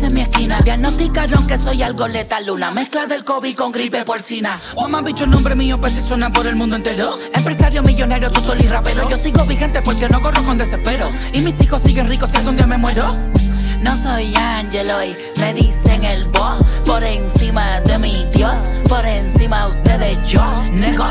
Es 0.06 0.14
mi 0.14 0.22
esquina. 0.22 0.60
Diagnosticaron 0.62 1.48
que 1.48 1.58
soy 1.58 1.82
algo 1.82 2.08
letal. 2.08 2.48
Una 2.52 2.70
mezcla 2.70 3.08
del 3.08 3.24
COVID 3.24 3.56
con 3.56 3.72
gripe 3.72 4.06
porcina. 4.06 4.60
Juan 4.76 5.04
bicho 5.04 5.24
el 5.24 5.32
nombre 5.32 5.56
mío, 5.56 5.80
pues 5.80 5.94
suena 5.96 6.32
por 6.32 6.46
el 6.46 6.56
mundo 6.56 6.76
entero. 6.76 7.18
Empresario 7.34 7.82
millonario, 7.82 8.30
tutor 8.30 8.62
y 8.62 8.68
rapero. 8.68 9.10
Yo 9.10 9.18
sigo 9.18 9.44
vigente 9.46 9.82
porque 9.82 10.08
no 10.08 10.22
corro 10.22 10.44
con 10.44 10.60
desespero. 10.60 11.10
Y 11.34 11.42
mis 11.42 11.60
hijos 11.60 11.82
siguen 11.82 12.08
ricos 12.08 12.30
si 12.30 12.38
algún 12.38 12.56
día 12.56 12.68
me 12.68 12.78
muero. 12.78 13.08
No 13.82 13.98
soy 13.98 14.34
ángel 14.36 14.92
hoy, 14.92 15.16
me 15.40 15.56
dicen 15.56 16.04
el 16.04 16.28
boss. 16.30 16.64
Por 16.86 17.04
encima 17.04 17.80
de 17.82 17.98
mi 17.98 18.26
Dios, 18.32 18.56
por 18.88 19.06
encima 19.06 19.68
ustedes 19.68 20.30
yo, 20.30 20.44
nego. 20.72 21.06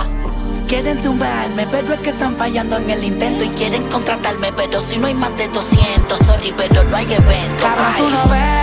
Quieren 0.66 1.00
tumbarme, 1.00 1.66
pero 1.70 1.94
es 1.94 2.00
que 2.00 2.10
están 2.10 2.34
fallando 2.34 2.78
en 2.78 2.90
el 2.90 3.04
intento 3.04 3.44
y 3.44 3.48
quieren 3.50 3.84
contratarme, 3.90 4.50
pero 4.52 4.80
si 4.80 4.96
no 4.96 5.08
hay 5.08 5.14
más 5.14 5.36
de 5.36 5.48
200, 5.48 6.18
sorry, 6.20 6.54
pero 6.56 6.82
no 6.84 6.96
hay 6.96 7.12
evento. 7.12 7.62
Cabrón, 7.62 7.94
tú 7.98 8.08
no 8.08 8.28
ves, 8.28 8.54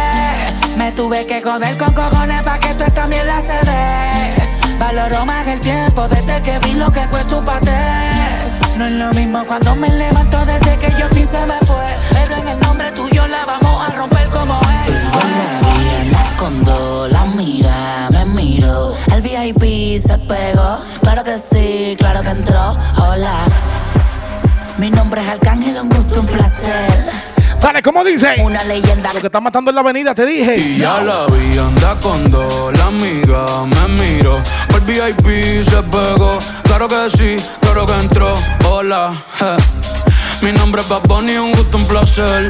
me 0.82 0.92
tuve 0.94 1.28
que 1.28 1.44
joder 1.44 1.78
con 1.78 1.94
cojones 1.94 2.42
pa' 2.42 2.58
que 2.58 2.74
tú 2.74 2.84
mierda 3.08 3.40
se 3.40 3.60
dé. 3.70 4.78
Valoro 4.80 5.26
más 5.28 5.46
el 5.46 5.60
tiempo 5.60 6.08
desde 6.08 6.42
que 6.42 6.58
vi 6.66 6.74
lo 6.74 6.92
que 6.92 7.06
cuesta 7.06 7.36
un 7.36 7.46
paté. 7.46 7.84
No 8.78 8.86
es 8.88 8.94
lo 8.94 9.14
mismo 9.14 9.44
cuando 9.46 9.76
me 9.76 9.90
levanto 9.90 10.38
desde 10.44 10.78
que 10.80 10.90
yo 11.00 11.08
se 11.14 11.46
me 11.46 11.60
fue. 11.68 11.86
Pero 12.14 12.42
en 12.42 12.48
el 12.48 12.60
nombre 12.62 12.92
tuyo 12.94 13.28
la 13.28 13.44
vamos 13.46 13.76
a 13.88 13.96
romper 13.96 14.28
como 14.30 14.56
es. 14.56 14.90
Y 15.78 16.10
la 16.10 17.08
la 17.10 17.26
mira, 17.26 18.10
me 18.10 18.26
miro. 18.26 18.96
El 19.14 19.22
VIP 19.22 20.02
se 20.02 20.18
pegó. 20.18 20.80
Claro 21.02 21.24
que 21.24 21.38
sí, 21.38 21.96
claro 22.00 22.22
que 22.22 22.30
entró. 22.30 22.76
Hola. 22.98 23.46
Mi 24.80 24.90
nombre 24.90 25.22
es 25.22 25.30
Arcángel, 25.30 25.80
un 25.80 25.90
gusto, 25.90 26.22
un 26.22 26.26
placer. 26.26 27.31
Dale, 27.62 27.82
¿cómo 27.84 28.04
dice? 28.04 28.36
Una 28.40 28.64
leyenda. 28.64 29.14
Lo 29.14 29.20
que 29.20 29.28
está 29.28 29.40
matando 29.40 29.70
en 29.70 29.76
la 29.76 29.82
avenida, 29.82 30.16
te 30.16 30.26
dije. 30.26 30.58
Y 30.58 30.78
ya 30.78 31.02
la 31.02 31.28
vi, 31.28 31.58
anda 31.58 31.96
con 32.02 32.30
dos. 32.32 32.74
La 32.78 32.88
amiga 32.88 33.66
me 33.66 33.88
miro. 34.02 34.42
El 34.74 34.82
VIP 34.82 35.64
se 35.70 35.82
pegó. 35.84 36.40
Claro 36.64 36.88
que 36.88 37.10
sí, 37.16 37.38
claro 37.62 37.86
que 37.86 37.94
entró. 37.94 38.36
Hola. 38.68 39.14
Mi 40.42 40.52
nombre 40.52 40.82
es 40.82 40.90
Bad 40.90 41.04
Bunny, 41.04 41.38
un 41.38 41.52
gusto, 41.52 41.78
un 41.78 41.86
placer. 41.86 42.50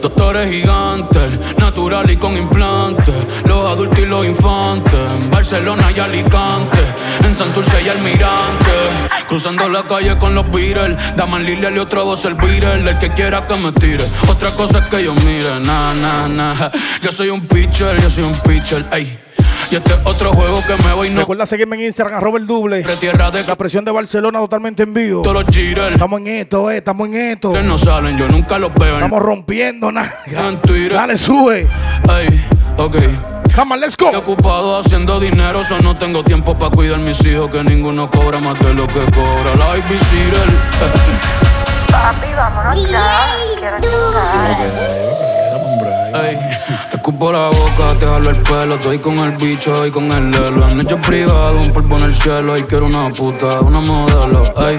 Doctores 0.00 0.50
gigantes, 0.50 1.56
natural 1.58 2.10
y 2.10 2.16
con 2.16 2.36
implantes. 2.36 3.14
Los 3.44 3.70
adultos 3.70 3.98
y 3.98 4.06
los 4.06 4.26
infantes. 4.26 4.94
En 4.94 5.30
Barcelona 5.30 5.90
y 5.94 6.00
Alicante. 6.00 6.78
En 7.24 7.34
Santurce 7.34 7.82
y 7.84 7.88
Almirante. 7.88 8.72
Cruzando 9.28 9.68
la 9.68 9.84
calle 9.84 10.16
con 10.18 10.34
los 10.34 10.50
Beatles. 10.50 10.96
Daman 11.16 11.44
Lilia 11.44 11.70
y 11.70 11.78
otra 11.78 12.02
voz 12.02 12.24
el 12.24 12.34
Beatle. 12.34 12.90
El 12.90 12.98
que 12.98 13.10
quiera 13.10 13.46
que 13.46 13.56
me 13.56 13.72
tire. 13.72 14.04
Otra 14.28 14.50
cosa 14.50 14.78
es 14.78 14.88
que 14.88 15.04
yo 15.04 15.14
mire. 15.14 15.60
Na, 15.60 15.94
na, 15.94 16.28
na. 16.28 16.70
Yo 17.02 17.12
soy 17.12 17.30
un 17.30 17.46
pitcher, 17.46 18.00
yo 18.00 18.10
soy 18.10 18.24
un 18.24 18.38
pitcher. 18.40 18.84
Ey. 18.92 19.25
Y 19.70 19.76
este 19.76 19.94
otro 20.04 20.32
juego 20.32 20.62
que 20.64 20.76
me 20.84 20.92
voy 20.92 21.10
no. 21.10 21.20
Recuerda 21.20 21.44
seguirme 21.44 21.76
en 21.76 21.86
Instagram, 21.86 22.18
arroba 22.18 22.38
el 22.38 22.46
doble. 22.46 22.82
Retierra 22.82 23.30
de 23.32 23.42
La 23.44 23.56
presión 23.56 23.84
de 23.84 23.90
Barcelona 23.90 24.38
totalmente 24.38 24.84
en 24.84 24.94
vivo. 24.94 25.22
Todos 25.22 25.42
los 25.42 25.46
cheaters. 25.46 25.92
Estamos 25.92 26.20
en 26.20 26.26
esto, 26.28 26.70
eh, 26.70 26.76
estamos 26.76 27.08
en 27.08 27.14
esto. 27.14 27.52
Que 27.52 27.62
no 27.62 27.76
salen, 27.76 28.16
yo 28.16 28.28
nunca 28.28 28.58
los 28.58 28.72
veo. 28.74 28.94
Estamos 28.94 29.20
rompiendo 29.20 29.90
nada. 29.90 30.22
En 30.26 30.60
Twitter. 30.62 30.92
Dale, 30.92 31.16
sube. 31.16 31.68
Ey, 32.08 32.46
ok. 32.76 32.96
Come 33.56 33.74
on, 33.74 33.80
let's 33.80 33.96
go. 33.96 34.06
Estoy 34.06 34.20
ocupado 34.20 34.78
haciendo 34.78 35.18
dinero, 35.18 35.64
so 35.64 35.78
no 35.80 35.98
tengo 35.98 36.22
tiempo 36.22 36.56
para 36.56 36.70
cuidar 36.70 36.98
mis 36.98 37.24
hijos, 37.24 37.50
que 37.50 37.64
ninguno 37.64 38.10
cobra 38.10 38.38
más 38.38 38.58
de 38.60 38.72
lo 38.74 38.86
que 38.86 39.00
cobra. 39.14 39.56
La 39.56 39.66
babysitter. 39.66 40.48
Papi, 41.90 42.32
vámonos 42.36 42.90
ya. 42.90 43.00
Quiero 43.58 43.78
Te 46.22 46.96
escupo 46.96 47.30
la 47.30 47.50
boca, 47.50 47.94
te 47.98 48.06
jalo 48.06 48.30
el 48.30 48.42
pelo, 48.42 48.74
estoy 48.76 48.98
con 48.98 49.18
el 49.18 49.32
bicho 49.32 49.86
y 49.86 49.90
con 49.90 50.10
el 50.10 50.30
lelo. 50.30 50.64
Han 50.64 50.80
hecho 50.80 50.98
privado, 50.98 51.58
un 51.58 51.70
polvo 51.70 51.98
en 51.98 52.04
el 52.04 52.14
cielo, 52.14 52.56
y 52.56 52.62
quiero 52.62 52.86
una 52.86 53.10
puta, 53.10 53.60
una 53.60 53.80
modelo. 53.80 54.42
Ey, 54.66 54.78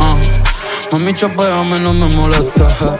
ah, 0.00 0.16
mami, 0.90 1.14
chapeame, 1.14 1.80
no 1.80 1.92
me 1.92 2.08
molesta. 2.16 2.98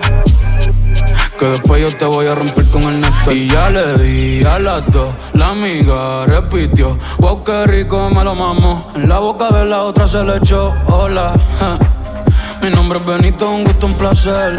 Que 1.38 1.46
después 1.46 1.82
yo 1.82 1.98
te 1.98 2.04
voy 2.04 2.26
a 2.28 2.34
romper 2.34 2.66
con 2.70 2.80
el 2.84 2.98
neto 2.98 3.30
Y 3.30 3.46
ya 3.48 3.68
le 3.68 3.98
di 3.98 4.42
a 4.42 4.58
las 4.58 4.90
dos, 4.90 5.14
la 5.34 5.50
amiga 5.50 6.24
repitió. 6.24 6.96
Wow, 7.18 7.42
qué 7.42 7.66
rico 7.66 8.08
me 8.10 8.22
lo 8.22 8.34
mamo. 8.34 8.86
En 8.94 9.08
la 9.08 9.18
boca 9.18 9.50
de 9.50 9.66
la 9.66 9.82
otra 9.82 10.06
se 10.06 10.22
le 10.22 10.36
echó. 10.36 10.72
Hola, 10.86 11.34
mi 12.62 12.70
nombre 12.70 13.00
es 13.00 13.04
Benito, 13.04 13.50
un 13.50 13.64
gusto, 13.64 13.86
un 13.86 13.94
placer. 13.94 14.56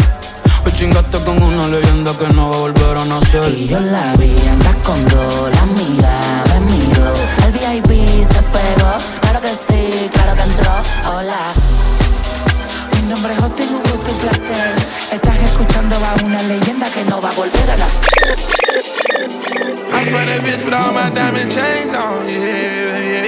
Chingaste 0.75 1.17
con 1.23 1.41
una 1.41 1.67
leyenda 1.67 2.15
que 2.17 2.27
no 2.27 2.51
va 2.51 2.55
a 2.55 2.59
volver 2.59 2.97
a 2.97 3.05
nacer. 3.05 3.51
Y 3.51 3.67
yo 3.67 3.79
la 3.79 4.13
vi, 4.19 4.35
andas 4.47 4.75
con 4.85 5.03
dos, 5.07 5.49
la 5.49 5.65
mirada 5.65 6.59
me. 6.59 6.87
El 7.45 7.51
VIP 7.53 8.23
se 8.23 8.41
pegó, 8.53 8.91
claro 9.21 9.41
que 9.41 9.47
sí, 9.47 10.09
claro 10.13 10.35
que 10.35 10.43
entró. 10.43 10.71
Hola. 11.15 11.39
Mi 12.93 13.07
nombre 13.09 13.33
es 13.33 13.39
Justin 13.39 13.69
Hugo, 13.75 14.03
tu 14.03 14.13
placer. 14.17 14.75
Estás 15.11 15.37
escuchando 15.45 15.95
a 15.95 16.15
una 16.25 16.43
leyenda 16.43 16.89
que 16.91 17.03
no 17.05 17.21
va 17.21 17.29
a 17.29 17.33
volver 17.33 17.71
a 17.71 17.77
nacer. 17.77 18.37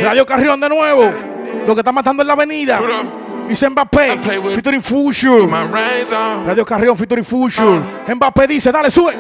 Radio 0.04 0.26
Carrión 0.26 0.60
de 0.60 0.70
nuevo. 0.70 1.12
Lo 1.66 1.74
que 1.74 1.82
está 1.82 1.92
matando 1.92 2.22
en 2.22 2.28
la 2.28 2.34
avenida. 2.34 2.80
Dice 3.50 3.68
Mbappé. 3.70 4.22
Featuring 4.54 4.82
Future. 4.82 5.48
My 5.48 5.64
reins 5.64 6.12
on. 6.12 6.46
Radio 6.46 6.64
Carrión 6.64 6.96
featuring 6.96 7.24
Future. 7.26 7.64
Uh. 7.66 8.16
Mbappé 8.16 8.48
dice, 8.48 8.72
dale, 8.72 8.92
sube. 8.92 9.14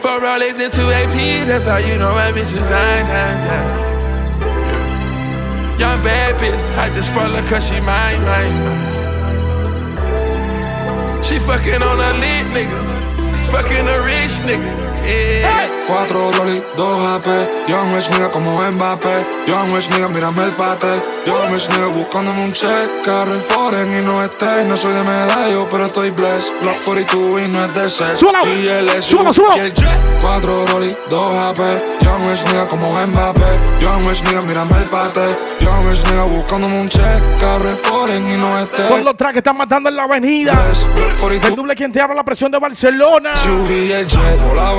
Four 0.00 0.20
Rolex 0.20 0.58
and 0.60 0.72
two 0.72 0.88
APs, 0.88 1.46
that's 1.46 1.66
how 1.66 1.76
you 1.78 1.98
know 1.98 2.14
bitch 2.14 2.52
is 2.52 2.52
dying, 2.68 3.06
dying, 3.06 3.38
dying. 3.46 3.78
Yeah. 4.40 5.78
Young 5.78 6.02
bad 6.02 6.34
bitch, 6.36 6.54
I 6.78 6.88
just 6.90 7.08
spoil 7.08 7.30
her 7.30 7.42
cause 7.48 7.66
she 7.66 7.80
mine, 7.80 8.22
mine, 8.24 8.64
mine. 8.64 8.96
She 11.22 11.38
fucking 11.38 11.82
on 11.82 11.98
a 11.98 12.12
lit 12.20 12.46
nigga, 12.52 12.80
fucking 13.50 13.88
a 13.88 14.00
rich 14.02 14.40
nigga. 14.44 14.85
Yeah. 15.06 15.66
Cuatro 15.86 16.32
Rolly, 16.32 16.60
dos 16.76 17.10
AP 17.12 17.26
Young 17.68 17.92
Rich 17.92 18.10
nigga 18.10 18.30
como 18.30 18.60
Mbappé. 18.60 19.22
Young 19.46 19.70
Rich 19.72 19.88
nigga, 19.90 20.08
mírame 20.08 20.44
el 20.44 20.56
pate. 20.56 21.00
Young 21.24 21.50
Rich 21.50 21.68
nigga 21.70 21.86
buscándome 21.86 22.42
un 22.42 22.52
check. 22.52 22.90
Carro 23.04 23.38
foreign 23.48 23.92
y 23.92 24.04
no 24.04 24.22
esté 24.22 24.64
No 24.66 24.76
soy 24.76 24.94
de 24.94 25.02
medallo, 25.04 25.68
pero 25.70 25.86
estoy 25.86 26.10
blessed. 26.10 26.52
Block 26.62 26.82
42 26.84 27.42
y 27.42 27.50
no 27.50 27.64
es 27.64 27.74
de 27.74 27.90
set. 27.90 28.18
Y 28.46 28.66
el 28.66 29.74
jet. 29.74 30.20
Cuatro 30.20 30.66
Rolly, 30.66 30.96
dos 31.08 31.30
AP 31.30 31.58
Young 32.00 32.26
Rich 32.26 32.44
nigga 32.46 32.66
como 32.66 32.90
Mbappé. 32.90 33.56
Young 33.80 34.04
Rich 34.06 34.22
nigga, 34.24 34.42
mírame 34.42 34.78
el 34.78 34.90
pate. 34.90 35.36
Young 35.60 35.88
Rich 35.88 36.04
nigga 36.06 36.22
buscándome 36.22 36.80
un 36.80 36.88
check. 36.88 37.38
Carro 37.38 37.76
foreign 37.82 38.28
y 38.28 38.36
no 38.38 38.58
esté 38.58 38.86
Son 38.88 39.04
los 39.04 39.16
tracks 39.16 39.34
que 39.34 39.38
están 39.38 39.56
matando 39.56 39.88
en 39.88 39.96
la 39.96 40.04
avenida. 40.04 40.52
El 41.42 41.54
doble 41.54 41.74
quien 41.76 41.92
te 41.92 42.00
habla 42.00 42.16
la 42.16 42.24
presión 42.24 42.50
de 42.50 42.58
Barcelona. 42.58 43.36
SUV 43.36 43.70
y 43.70 43.92
el 43.92 44.06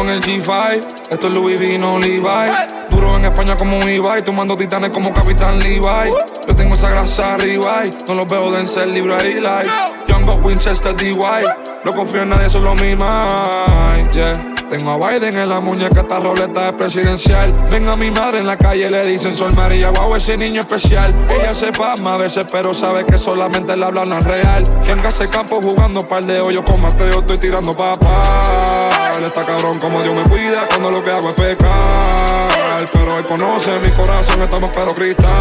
en 0.09 0.16
el 0.17 0.23
G5. 0.23 1.11
Esto 1.11 1.27
es 1.27 1.33
Louis 1.33 1.59
V, 1.59 1.77
no 1.77 1.99
Levi. 1.99 2.21
Duro 2.89 3.15
en 3.15 3.25
España 3.25 3.55
como 3.55 3.77
un 3.77 3.89
Ibai, 3.89 4.23
tomando 4.23 4.55
titanes 4.57 4.89
como 4.89 5.13
Capitán 5.13 5.59
Levi. 5.59 6.11
Yo 6.47 6.55
tengo 6.55 6.75
esa 6.75 6.89
grasa 6.89 7.35
arriba, 7.35 7.85
y 7.85 7.91
no 8.07 8.15
los 8.15 8.27
veo 8.27 8.51
de 8.51 8.67
ser 8.67 8.87
libro 8.87 9.15
ahí, 9.15 9.39
like. 9.39 9.69
Buck 10.25 10.43
Winchester 10.43 10.93
DY. 10.93 11.15
No 11.85 11.93
confío 11.93 12.23
en 12.23 12.29
nadie, 12.29 12.49
solo 12.49 12.75
mi 12.75 12.95
mind, 12.95 14.11
yeah. 14.11 14.56
Tengo 14.69 14.91
a 14.91 14.97
Biden 14.97 15.37
en 15.37 15.47
la 15.47 15.61
muñeca, 15.61 16.01
esta 16.01 16.19
roleta 16.19 16.67
es 16.67 16.73
presidencial. 16.73 17.53
Venga 17.71 17.95
mi 17.95 18.11
madre 18.11 18.39
en 18.39 18.47
la 18.47 18.57
calle, 18.57 18.89
le 18.89 19.07
dicen 19.07 19.33
Sol 19.33 19.53
María, 19.55 19.91
wow, 19.91 20.13
ese 20.15 20.35
niño 20.35 20.59
especial. 20.59 21.15
Ella 21.29 21.53
se 21.53 21.71
pasma 21.71 22.15
a 22.15 22.17
veces, 22.17 22.45
pero 22.51 22.73
sabe 22.73 23.05
que 23.05 23.17
solamente 23.17 23.77
le 23.77 23.85
hablan 23.85 24.11
es 24.11 24.23
real. 24.25 24.63
Venga 24.85 25.07
ese 25.07 25.29
campo 25.29 25.61
jugando 25.61 26.05
par 26.05 26.25
de 26.25 26.41
hoyos 26.41 26.65
con 26.65 26.81
Mateo, 26.81 27.19
estoy 27.19 27.37
tirando 27.37 27.71
papá. 27.71 29.11
Él 29.17 29.23
está 29.23 29.43
cabrón 29.43 29.79
como 29.79 30.01
Dios 30.01 30.13
me 30.13 30.23
cuida 30.23 30.67
cuando 30.67 30.91
lo 30.91 31.01
que 31.01 31.11
hago 31.11 31.29
es 31.29 31.35
pecar. 31.35 32.85
Pero 32.91 33.17
él 33.17 33.25
conoce 33.25 33.79
mi 33.79 33.89
corazón, 33.91 34.41
estamos 34.41 34.69
pero 34.73 34.93
cristal. 34.93 35.31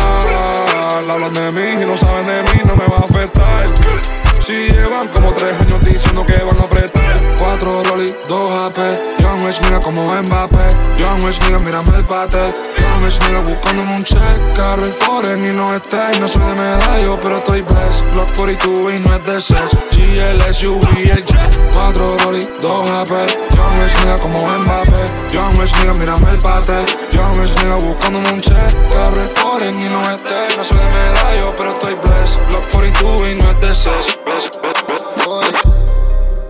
Hablan 1.10 1.34
de 1.34 1.52
mí 1.52 1.82
y 1.82 1.84
no 1.84 1.96
saben 1.96 2.26
de 2.26 2.42
mí, 2.44 2.60
no 2.64 2.76
me 2.76 2.86
va 2.86 2.98
a 2.98 3.04
afectar. 3.04 4.25
Si 4.46 4.54
llevan 4.54 5.08
como 5.08 5.32
tres 5.32 5.60
años 5.60 5.84
diciendo 5.84 6.24
que 6.24 6.40
van 6.40 6.60
a 6.60 6.62
apretar. 6.62 7.36
Cuatro 7.36 7.82
Rolly, 7.82 8.14
dos 8.28 8.54
AP 8.54 8.78
Young 9.18 9.44
Rich 9.44 9.60
nigga 9.62 9.80
como 9.80 10.04
Mbappé. 10.04 10.56
Young 10.98 11.24
Rich 11.24 11.40
nigga, 11.42 11.58
mírame 11.58 11.96
el 11.96 12.04
pate. 12.04 12.54
Young 12.76 13.02
Rich 13.02 13.18
nigga 13.26 13.40
buscándome 13.40 13.96
un 13.96 14.04
check. 14.04 14.54
Carro 14.54 14.86
y 14.86 14.92
foreign 14.92 15.44
y 15.46 15.50
no 15.50 15.74
esté 15.74 16.20
No 16.20 16.28
soy 16.28 16.42
de 16.42 16.54
medallo, 16.54 17.18
pero 17.24 17.38
estoy 17.38 17.62
blessed. 17.62 18.04
Block 18.12 18.36
42 18.36 18.94
y 18.94 19.00
no 19.00 19.16
es 19.16 19.24
de 19.24 19.40
sex 19.40 19.78
GL, 19.96 20.54
SUV 20.54 20.98
y 20.98 21.08
el 21.10 21.24
jet 21.24 21.72
Cuatro 21.74 22.16
Rolly, 22.18 22.46
dos 22.60 22.86
AP 22.86 23.10
Young 23.54 23.74
Rich 23.80 23.94
nigga 24.00 24.18
como 24.18 24.38
Mbappé. 24.38 25.32
Young 25.32 25.58
Rich 25.58 25.72
nigga, 25.78 25.92
mírame 25.94 26.30
el 26.30 26.38
pate 26.38 26.84
Young 27.10 27.36
Rich 27.40 27.62
nigga 27.62 27.76
buscándome 27.76 28.32
un 28.32 28.40
check 28.40 28.90
Carro 28.90 29.24
y 29.24 29.28
foreign 29.38 29.80
y 29.80 29.86
no 29.86 30.02
esté. 30.10 30.56
No 30.56 30.64
soy 30.64 30.78
de 30.78 30.88
medallo, 30.88 31.54
pero 31.56 31.72
estoy 31.72 31.94
blessed. 31.94 32.40
Block 32.48 32.64
42 32.72 33.28
y 33.28 33.34
no 33.36 33.50
es 33.50 33.60
de 33.60 33.74
sex 33.74 34.20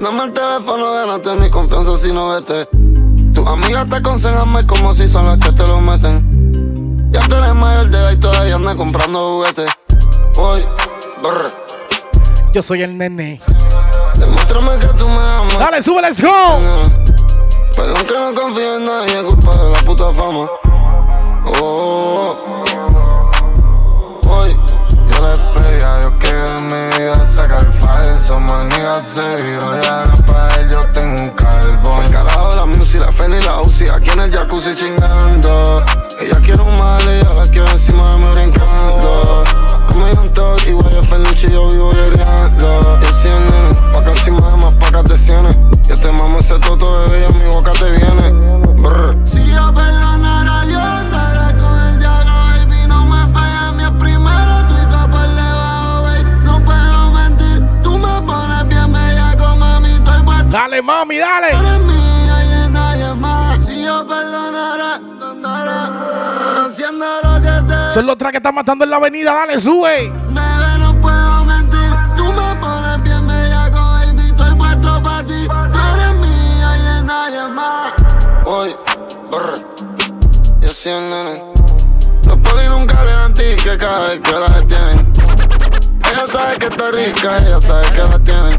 Dame 0.01 0.25
el 0.25 0.33
teléfono, 0.33 0.93
gánate 0.93 1.35
mi 1.35 1.51
confianza 1.51 1.97
si 1.97 2.13
no 2.13 2.29
vete. 2.29 2.69
Tus 3.35 3.47
amigas 3.47 3.89
te 3.89 3.97
aconsejan 3.97 4.49
mal 4.49 4.67
como 4.67 4.95
si 4.95 5.09
son 5.09 5.27
las 5.27 5.39
que 5.39 5.53
te 5.53 5.67
lo 5.67 5.81
meten. 5.81 7.11
Ya 7.11 7.21
tú 7.21 7.37
eres 7.37 7.55
mayor 7.55 7.89
de 7.89 7.99
edad 7.99 8.13
y 8.13 8.17
todavía 8.17 8.55
andas 8.57 8.77
comprando 8.77 9.37
juguetes. 9.39 9.71
Voy, 10.37 10.65
brr. 11.23 11.66
Yo 12.57 12.63
soy 12.63 12.83
el 12.85 12.97
nene. 12.97 13.39
Demuéstrame 14.19 14.79
que 14.79 14.87
tú 14.87 15.07
me 15.07 15.21
amas. 15.21 15.59
Dale, 15.59 15.83
sube, 15.83 16.01
let's 16.01 16.23
go. 16.23 16.59
Perdón 17.77 18.07
que 18.07 18.15
no 18.15 18.35
confío 18.35 18.79
en 18.79 18.85
nadie, 18.87 19.23
culpa 19.25 19.55
de 19.59 19.71
la 19.73 19.79
puta 19.81 20.11
fama. 20.15 20.47
Oh, 21.61 22.35
hoy 24.31 24.57
yo 25.11 25.29
les 25.29 25.39
pedí 25.39 25.83
a 25.85 25.99
Dios 25.99 26.13
que 26.19 26.33
de 26.33 26.63
mi 26.63 26.97
vida 26.97 27.27
saca 27.27 27.59
el 27.59 27.67
falso, 27.73 28.41
manía 28.41 29.03
cero. 29.03 29.75
Y 29.75 29.87
ahora 29.87 30.15
para 30.27 30.55
él 30.55 30.71
yo 30.71 30.87
tengo 30.95 31.25
un 31.25 31.29
carbón. 31.33 32.05
El 32.07 32.11
carajo, 32.11 32.57
la 32.57 32.65
music, 32.65 33.01
la 33.03 33.13
Feni 33.13 33.37
y 33.37 33.41
la 33.43 33.61
UCI, 33.61 33.89
aquí 33.89 34.09
en 34.09 34.21
el 34.21 34.33
jacuzzi 34.33 34.75
chingando. 34.75 35.85
Ella 36.23 36.41
quiere 36.41 36.63
un 36.63 36.75
mal 36.79 37.03
y 37.03 37.23
yo 37.23 37.35
la 37.35 37.51
quiero 37.51 37.69
encima 37.69 38.13
de 38.13 38.17
mí 38.17 38.29
brincando. 38.33 39.45
Como 39.89 40.09
yo 40.09 40.21
un 40.21 40.33
toque, 40.33 40.71
igual 40.71 40.91
yo 40.91 41.03
Fenucci, 41.03 41.49
yo 41.49 41.69
vivo 41.69 41.91
guerreando. 41.91 42.99
Y 43.03 43.07
así 43.07 43.29
en 43.29 43.47
nene, 43.47 43.93
pa' 43.93 44.05
casi 44.05 44.31
más, 44.31 44.57
más 44.57 44.75
pa' 44.75 44.91
que 44.91 45.09
te 45.09 45.17
cienes. 45.17 45.59
Yo 45.89 45.97
te 45.97 46.11
mamo 46.13 46.39
ese 46.39 46.59
toto, 46.59 47.01
bebé, 47.01 47.21
y 47.21 47.33
en 47.33 47.39
mi 47.39 47.55
boca 47.55 47.73
te 47.73 47.91
viene. 47.91 48.33
Brr. 48.83 49.17
Si 49.25 49.45
yo 49.45 49.73
perdonara, 49.75 50.65
yo 50.67 50.81
andaré 50.81 51.57
con 51.59 51.79
el 51.79 51.99
diablo, 51.99 52.33
baby. 52.33 52.89
No 52.89 53.07
me 53.07 53.33
falles, 53.33 53.73
mi 53.75 53.99
primero, 53.99 54.67
tuito 54.69 55.11
por 55.11 55.29
debajo, 55.29 56.03
baby. 56.03 56.25
No 56.45 56.65
puedo 56.65 57.11
mentir, 57.13 57.83
tú 57.83 57.99
me 57.99 58.23
pones 58.23 58.69
bien 58.69 58.93
bellaco, 58.93 59.57
mami. 59.57 59.89
Estoy 59.91 60.23
puesto. 60.23 60.49
Dale, 60.49 60.83
mami, 60.83 61.19
dale. 61.19 61.96
Son 67.97 68.05
los 68.05 68.19
tracks 68.19 68.33
que 68.33 68.37
están 68.37 68.55
matando 68.55 68.85
en 68.85 68.91
la 68.91 68.97
avenida. 68.97 69.33
Dale, 69.33 69.59
sube. 69.59 70.11
Bebé, 70.11 70.79
no 70.81 70.95
puedo 71.01 71.45
mentir. 71.47 71.97
Tú 72.15 72.25
me 72.31 72.55
pones 72.61 73.03
bien 73.03 73.27
bellaco, 73.27 73.79
baby. 73.79 74.23
Estoy 74.23 74.55
puesto 74.55 75.03
pa' 75.03 75.23
ti. 75.23 75.47
Tú 75.49 75.79
eres 75.95 76.15
mía 76.17 76.77
y 76.77 77.05
nadie 77.05 77.49
más. 77.49 77.95
Hoy, 78.45 78.77
brr. 79.31 79.55
Yo 80.61 80.75
soy 80.75 80.93
el 80.93 81.09
nene. 81.09 81.43
Los 82.27 82.37
polis 82.41 82.71
nunca 82.71 83.03
le 83.03 83.13
dan 83.13 83.33
que 83.33 83.79
cada 83.79 84.09
vez 84.09 84.21
que 84.21 84.33
la 84.33 84.49
detienen. 84.61 85.13
Ella 86.13 86.27
sabe 86.27 86.59
que 86.59 86.67
está 86.67 86.91
rica, 86.91 87.37
ella 87.39 87.61
sabe 87.63 87.87
que 87.93 88.03
la 88.03 88.19
tiene. 88.19 88.56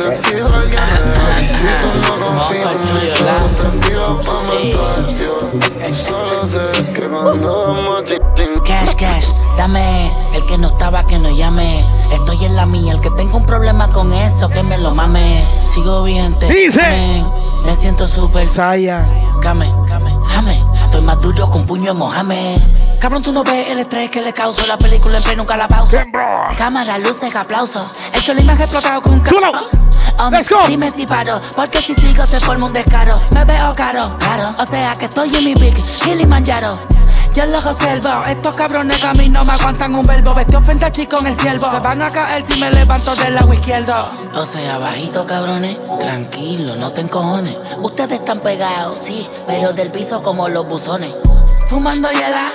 Alguien 0.00 0.46
real. 0.46 1.14
Si 1.46 1.66
tú 1.80 1.88
no 2.02 2.24
confías 2.24 2.74
en 2.74 2.80
mí, 2.80 3.06
solo 3.06 3.46
te 3.54 3.66
envío 3.66 4.20
pa' 4.20 4.42
matar, 4.42 5.14
yo. 5.14 5.94
Solo 5.94 6.46
sé 6.46 6.92
que 6.92 7.08
cuando 7.08 7.66
vamos 7.68 8.04
ching 8.34 8.58
Cash, 8.66 8.94
cash, 8.96 9.26
dame 9.56 10.10
el 10.34 10.44
que 10.46 10.58
no 10.58 10.68
estaba, 10.68 11.06
que 11.06 11.18
no 11.18 11.30
llame. 11.30 11.84
Estoy 12.12 12.44
en 12.44 12.56
la 12.56 12.66
mía, 12.66 12.92
el 12.92 13.00
que 13.00 13.10
tenga 13.10 13.36
un 13.36 13.46
problema 13.46 13.88
con 13.90 14.12
eso, 14.12 14.48
que 14.48 14.62
me 14.62 14.78
lo 14.78 14.94
mame. 14.94 15.44
Sigo 15.64 16.02
bien, 16.02 16.36
te 16.38 16.46
Dice. 16.46 16.80
amen. 16.84 17.26
Me 17.64 17.76
siento 17.76 18.06
súper 18.06 18.46
Saya. 18.46 19.08
Came, 19.40 19.72
jame. 19.88 20.62
Estoy 20.84 21.02
más 21.02 21.20
duro 21.20 21.50
con 21.50 21.66
puño 21.66 21.86
de 21.86 21.94
Mohamed. 21.94 22.60
Cabrón, 23.00 23.22
tú 23.22 23.32
no 23.32 23.42
ves 23.44 23.70
el 23.70 23.80
estrés 23.80 24.10
que 24.10 24.22
le 24.22 24.32
causó 24.32 24.66
la 24.66 24.78
película 24.78 25.18
en 25.18 25.22
pleno 25.22 25.42
nunca 25.42 25.56
la 25.56 25.68
pausa. 25.68 26.04
Cámara, 26.56 26.98
luces, 26.98 27.34
aplausos. 27.34 27.84
Cholín 28.24 28.46
me 28.46 28.52
ha 28.52 28.56
explotado 28.56 29.02
con 29.02 29.14
un 29.14 29.22
Let's 30.30 30.48
go. 30.48 30.66
Dime 30.66 30.90
si 30.90 31.06
paro, 31.06 31.40
porque 31.54 31.80
si 31.80 31.94
sigo 31.94 32.24
se 32.24 32.40
forma 32.40 32.66
un 32.66 32.72
descaro. 32.72 33.20
Me 33.32 33.44
veo 33.44 33.74
caro, 33.74 34.16
claro. 34.18 34.48
O 34.58 34.64
sea 34.64 34.94
que 34.96 35.06
estoy 35.06 35.34
en 35.34 35.44
mi 35.44 35.54
big 35.54 35.74
Kilimanjaro. 36.02 36.78
Yo 37.34 37.44
los 37.46 37.66
observo, 37.66 38.22
estos 38.28 38.54
cabrones 38.54 39.02
a 39.02 39.12
mí 39.14 39.28
no 39.28 39.44
me 39.44 39.52
aguantan 39.52 39.94
un 39.94 40.04
verbo. 40.04 40.34
Vestido 40.34 40.60
frente 40.60 40.84
a 40.84 40.92
chico 40.92 41.18
en 41.18 41.26
el 41.26 41.36
ciervo. 41.36 41.68
Se 41.70 41.80
van 41.80 42.00
a 42.00 42.10
caer 42.10 42.46
si 42.46 42.58
me 42.58 42.70
levanto 42.70 43.14
del 43.16 43.34
lado 43.34 43.52
izquierdo. 43.52 44.08
O 44.34 44.44
sea, 44.44 44.78
bajito, 44.78 45.26
cabrones. 45.26 45.90
Tranquilo, 45.98 46.76
no 46.76 46.92
te 46.92 47.00
encojones. 47.00 47.56
Ustedes 47.82 48.20
están 48.20 48.40
pegados, 48.40 49.00
sí, 49.04 49.28
pero 49.48 49.72
del 49.72 49.90
piso 49.90 50.22
como 50.22 50.48
los 50.48 50.66
buzones. 50.68 51.12
Fumando 51.66 52.10
hiela, 52.12 52.52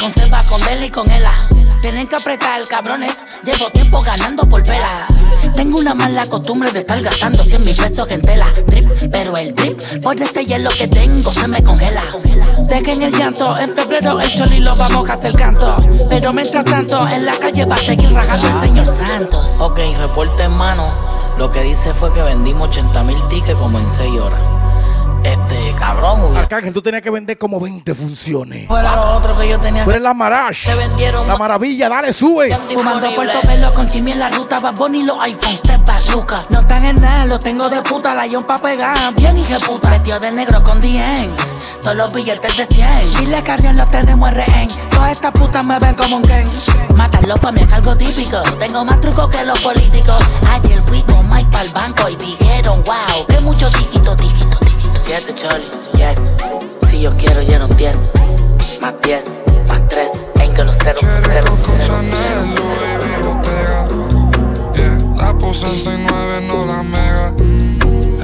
conserva 0.00 0.42
con 0.48 0.60
Deli 0.62 0.86
y 0.86 0.90
con 0.90 1.08
Ela. 1.10 1.32
Tienen 1.82 2.06
que 2.06 2.14
apretar, 2.14 2.64
cabrones. 2.68 3.24
Llevo 3.42 3.68
tiempo 3.70 4.00
ganando 4.02 4.48
por 4.48 4.64
vela. 4.64 5.04
Tengo 5.52 5.80
una 5.80 5.94
mala 5.94 6.24
costumbre 6.26 6.70
de 6.70 6.78
estar 6.78 7.02
gastando 7.02 7.42
100 7.42 7.64
mil 7.64 7.74
pesos 7.74 8.08
en 8.08 8.22
tela. 8.22 8.46
Drip, 8.68 8.88
pero 9.10 9.36
el 9.36 9.52
drip, 9.52 9.80
por 10.00 10.14
este 10.22 10.46
hielo 10.46 10.70
que 10.70 10.86
tengo 10.86 11.32
se 11.32 11.48
me 11.48 11.60
congela. 11.64 12.04
Dejen 12.68 13.02
el 13.02 13.12
llanto, 13.12 13.58
en 13.58 13.74
febrero 13.74 14.20
el 14.20 14.32
choli 14.32 14.60
lo 14.60 14.76
vamos 14.76 15.10
a 15.10 15.14
hacer 15.14 15.32
canto. 15.32 15.74
Pero 16.08 16.32
mientras 16.32 16.64
tanto, 16.64 17.08
en 17.08 17.26
la 17.26 17.34
calle 17.34 17.64
va 17.64 17.74
a 17.74 17.78
seguir 17.78 18.12
ragando 18.12 18.46
el 18.46 18.60
señor 18.60 18.86
Santos. 18.86 19.50
Ok, 19.58 19.80
reporte 19.98 20.44
en 20.44 20.52
mano. 20.52 20.86
Lo 21.36 21.50
que 21.50 21.62
dice 21.62 21.92
fue 21.92 22.12
que 22.12 22.22
vendimos 22.22 22.68
80 22.68 23.02
mil 23.02 23.28
tickets 23.28 23.58
como 23.58 23.80
en 23.80 23.90
6 23.90 24.20
horas. 24.20 24.61
Este, 25.24 25.74
cabrón, 25.78 26.22
hubiese- 26.24 26.40
Arcángel, 26.40 26.72
tú 26.72 26.82
tenías 26.82 27.02
que 27.02 27.10
vender 27.10 27.38
como 27.38 27.60
20 27.60 27.94
funciones. 27.94 28.66
Fuera 28.66 28.96
lo 28.96 29.16
otro 29.16 29.38
que 29.38 29.48
yo 29.48 29.58
tenía 29.60 29.84
Tú 29.84 29.90
eres 29.90 30.02
la 30.02 30.14
Marash. 30.14 30.66
Te 30.66 30.74
vendieron 30.74 31.26
La 31.28 31.36
maravilla, 31.36 31.88
dale, 31.88 32.12
sube. 32.12 32.56
Fumando 32.72 33.14
Puerto 33.14 33.38
Velo 33.46 33.72
con 33.72 33.86
Chimi 33.88 34.12
en 34.12 34.18
la 34.18 34.30
ruta, 34.30 34.58
Bad 34.60 34.74
Bunny 34.74 35.04
los 35.04 35.22
iPhones, 35.22 35.58
step 35.60 35.84
back, 35.86 36.10
Luca. 36.10 36.44
No 36.50 36.60
están 36.60 36.84
en 36.84 36.96
nada, 37.00 37.24
los 37.26 37.40
tengo 37.40 37.68
de 37.70 37.80
puta, 37.82 38.14
la 38.14 38.26
yon 38.26 38.44
pa' 38.44 38.58
pegar, 38.58 39.14
bien 39.14 39.38
hija 39.38 39.58
puta. 39.60 39.90
Metió 39.90 40.18
de 40.18 40.30
negro 40.32 40.62
con 40.62 40.80
10, 40.80 41.28
todos 41.82 41.96
los 41.96 42.12
billetes 42.12 42.56
de 42.56 42.66
100. 42.66 42.88
Dile 43.20 43.36
a 43.36 43.44
Carrion 43.44 43.76
los 43.76 43.90
tenemos 43.90 44.28
en 44.30 44.34
rehén, 44.34 44.68
todas 44.90 45.12
estas 45.12 45.30
putas 45.32 45.64
me 45.64 45.78
ven 45.78 45.94
como 45.94 46.16
un 46.16 46.22
gang. 46.22 46.46
Matarlo 46.96 47.36
pa' 47.36 47.52
mí 47.52 47.60
es 47.60 47.72
algo 47.72 47.96
típico, 47.96 48.40
tengo 48.58 48.84
más 48.84 49.00
trucos 49.00 49.28
que 49.28 49.44
los 49.44 49.58
políticos. 49.60 50.18
Ayer 50.50 50.82
fui 50.82 51.00
con 51.02 51.28
Mike 51.28 51.48
pa'l 51.52 51.68
banco 51.70 52.08
y 52.08 52.16
dijeron, 52.16 52.82
wow, 52.84 53.26
que 53.28 53.38
mucho 53.40 53.68
dígito, 53.70 54.14
dígito, 54.16 54.58
dígito. 54.60 54.71
7 54.90 55.34
choli, 55.34 55.64
yes. 55.96 56.32
Si 56.88 57.00
yo 57.00 57.10
quiero, 57.16 57.42
lleno 57.42 57.68
10. 57.68 58.10
Más 58.80 58.94
10, 59.02 59.38
más 59.68 59.88
3. 59.88 60.24
Ain't 60.40 60.56
gonna 60.56 60.72
settle 60.72 61.02
for 61.02 61.20
cero, 61.30 61.58
cero. 61.66 61.92
La 65.16 65.38
puse 65.38 65.66
en 65.66 65.72
69, 65.74 66.46
no 66.48 66.66
la 66.66 66.82
mega. 66.82 67.34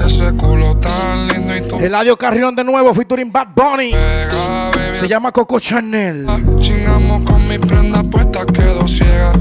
Ese 0.05 0.33
culo 0.35 0.75
tan 0.75 1.27
lindo 1.27 1.55
y 1.55 1.61
tú. 1.61 1.77
Eladio 1.79 2.17
Carrión 2.17 2.55
de 2.55 2.63
nuevo, 2.63 2.93
featuring 2.93 3.31
Bad 3.31 3.47
Bunny. 3.55 3.93
Se 4.99 5.07
llama 5.07 5.31
Coco 5.31 5.59
Chanel. 5.59 6.25
Chingamos 6.59 7.21
con 7.21 7.47
mi 7.47 7.57
prenda 7.57 8.03
puesta, 8.03 8.45
quedo 8.45 8.87
ciega. 8.87 9.31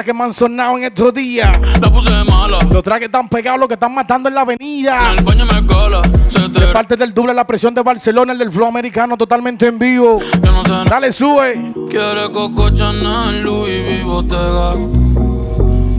Estos 0.00 0.14
son 0.14 0.14
los 0.14 0.14
trajes 0.14 0.14
más 0.14 0.36
sonados 0.36 0.78
en 0.78 0.84
estos 0.84 1.14
días. 1.14 1.58
la 1.80 1.90
puse 1.90 2.10
mala. 2.24 2.58
Los 2.72 2.82
trajes 2.82 3.06
están 3.06 3.28
pegados, 3.28 3.60
los 3.60 3.68
que 3.68 3.74
están 3.74 3.92
matando 3.92 4.28
en 4.28 4.34
la 4.34 4.42
avenida. 4.42 5.12
En 5.12 5.18
el 5.18 5.24
baño 5.24 5.44
me 5.44 5.66
cola, 5.66 6.02
se 6.28 6.48
te 6.48 6.60
De 6.60 6.72
parte 6.72 6.96
del 6.96 7.12
doble 7.12 7.34
la 7.34 7.46
presión 7.46 7.74
de 7.74 7.82
Barcelona, 7.82 8.32
el 8.32 8.38
del 8.38 8.50
flow 8.50 8.68
americano 8.68 9.16
totalmente 9.16 9.66
en 9.66 9.78
vivo. 9.78 10.20
Yo 10.42 10.52
no 10.52 10.64
sé. 10.64 10.88
Dale, 10.88 11.12
sube. 11.12 11.74
Quiere 11.90 12.30
Coco 12.32 12.70
Chanel, 12.70 13.42
Louis 13.42 13.82
V. 13.82 14.04
Bottega. 14.04 14.74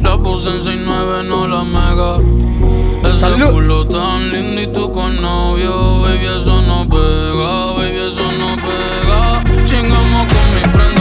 La 0.01 0.17
puse 0.17 0.49
en 0.49 0.63
69, 0.63 1.23
no 1.27 1.47
la 1.47 1.63
mega. 1.63 2.17
Ese 3.07 3.19
Salud. 3.19 3.51
culo 3.51 3.87
tan 3.87 4.31
lindo 4.31 4.61
y 4.61 4.67
tú 4.67 4.91
con 4.91 5.21
novio. 5.21 6.01
Baby, 6.01 6.25
eso 6.39 6.61
no 6.63 6.87
pega, 6.89 7.73
baby, 7.77 7.97
eso 7.97 8.31
no 8.39 8.55
pega. 8.55 9.65
Chingamos 9.65 10.27
con 10.27 10.55
mi 10.55 10.61
prenda 10.73 11.00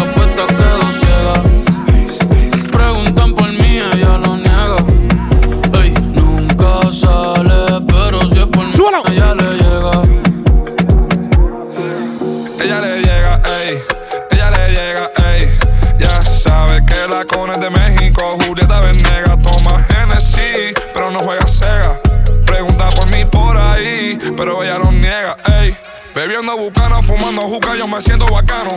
Bebiendo 26.20 26.54
bucana, 26.54 26.98
fumando 26.98 27.40
juca, 27.48 27.74
yo 27.74 27.88
me 27.88 27.98
siento 28.02 28.26
bacano. 28.26 28.72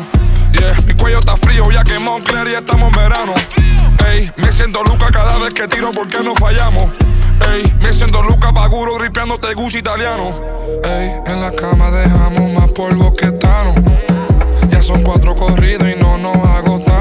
Yeah, 0.54 0.78
mi 0.88 0.94
cuello 0.94 1.20
está 1.20 1.36
frío, 1.36 1.70
ya 1.72 1.84
que 1.84 2.00
Moncler 2.00 2.48
y 2.48 2.54
estamos 2.54 2.88
en 2.88 2.96
verano. 2.96 3.34
Ey, 4.08 4.32
me 4.38 4.50
siento 4.50 4.82
Luca 4.86 5.08
cada 5.12 5.38
vez 5.40 5.54
que 5.54 5.68
tiro 5.68 5.92
porque 5.92 6.24
no 6.24 6.36
fallamos. 6.36 6.94
Ey, 7.52 7.70
me 7.82 7.92
siento 7.92 8.24
Luca 8.24 8.54
Paguro 8.54 8.96
gripeándote 8.96 9.54
Gucci 9.56 9.80
italiano. 9.80 10.42
Ey, 10.86 11.16
en 11.26 11.42
la 11.42 11.52
cama 11.52 11.92
dejamos 11.92 12.50
más 12.54 12.72
polvo 12.72 13.14
que 13.14 13.30
Tano. 13.34 13.76
Ya 14.70 14.82
son 14.82 15.02
cuatro 15.02 15.36
corridos 15.36 15.90
y 15.90 16.00
no 16.00 16.18
nos 16.18 16.38
agotamos. 16.38 16.93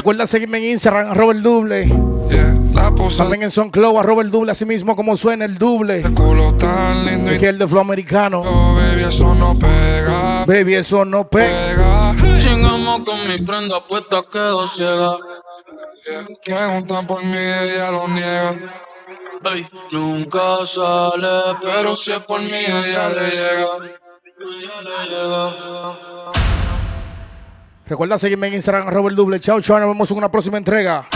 Recuerda 0.00 0.26
seguirme 0.26 0.56
en 0.56 0.64
Instagram, 0.64 1.10
arroba 1.10 1.32
el 1.34 1.42
doble. 1.42 1.84
yeah, 1.84 2.90
También 3.18 3.42
en 3.42 3.50
SoundCloud, 3.50 3.98
arroba 3.98 4.22
el 4.22 4.30
doble, 4.30 4.50
así 4.50 4.64
mismo 4.64 4.96
como 4.96 5.14
suena 5.14 5.44
el 5.44 5.58
doble. 5.58 6.00
de 6.00 6.14
culo 6.14 6.54
tan 6.54 7.04
lindo 7.04 7.34
y 7.34 7.38
Que 7.38 7.50
el 7.50 7.58
de 7.58 7.68
flow 7.68 7.82
americano. 7.82 8.40
oh, 8.40 8.76
baby, 8.76 9.02
eso 9.02 9.34
no 9.34 9.58
pega. 9.58 10.46
Baby, 10.46 10.76
eso 10.76 11.04
no 11.04 11.28
pega. 11.28 12.14
Pega. 12.16 12.38
Chingamos 12.38 13.00
con 13.00 13.28
mi 13.28 13.42
prenda 13.42 13.86
puesta, 13.86 14.22
quedo 14.32 14.66
ciega. 14.66 15.18
Yeah, 16.06 16.26
preguntan 16.56 17.06
por 17.06 17.22
mí, 17.22 17.36
ella 17.36 17.90
lo 17.90 18.08
niega. 18.08 18.52
Ey, 19.54 19.66
nunca 19.92 20.64
sale, 20.64 21.58
pero 21.60 21.94
si 21.94 22.12
es 22.12 22.20
por 22.20 22.40
mí, 22.40 22.48
ella 22.50 23.10
le 23.10 23.30
llega. 23.32 23.66
Ella 24.40 24.80
le 24.80 25.10
llega. 25.10 26.30
Recuerda 27.90 28.18
seguirme 28.18 28.46
en 28.46 28.54
Instagram, 28.54 28.86
el 28.86 29.16
doble. 29.16 29.40
Chao, 29.40 29.60
chao, 29.60 29.80
nos 29.80 29.88
vemos 29.88 30.08
en 30.12 30.18
una 30.18 30.30
próxima 30.30 30.56
entrega. 30.56 31.08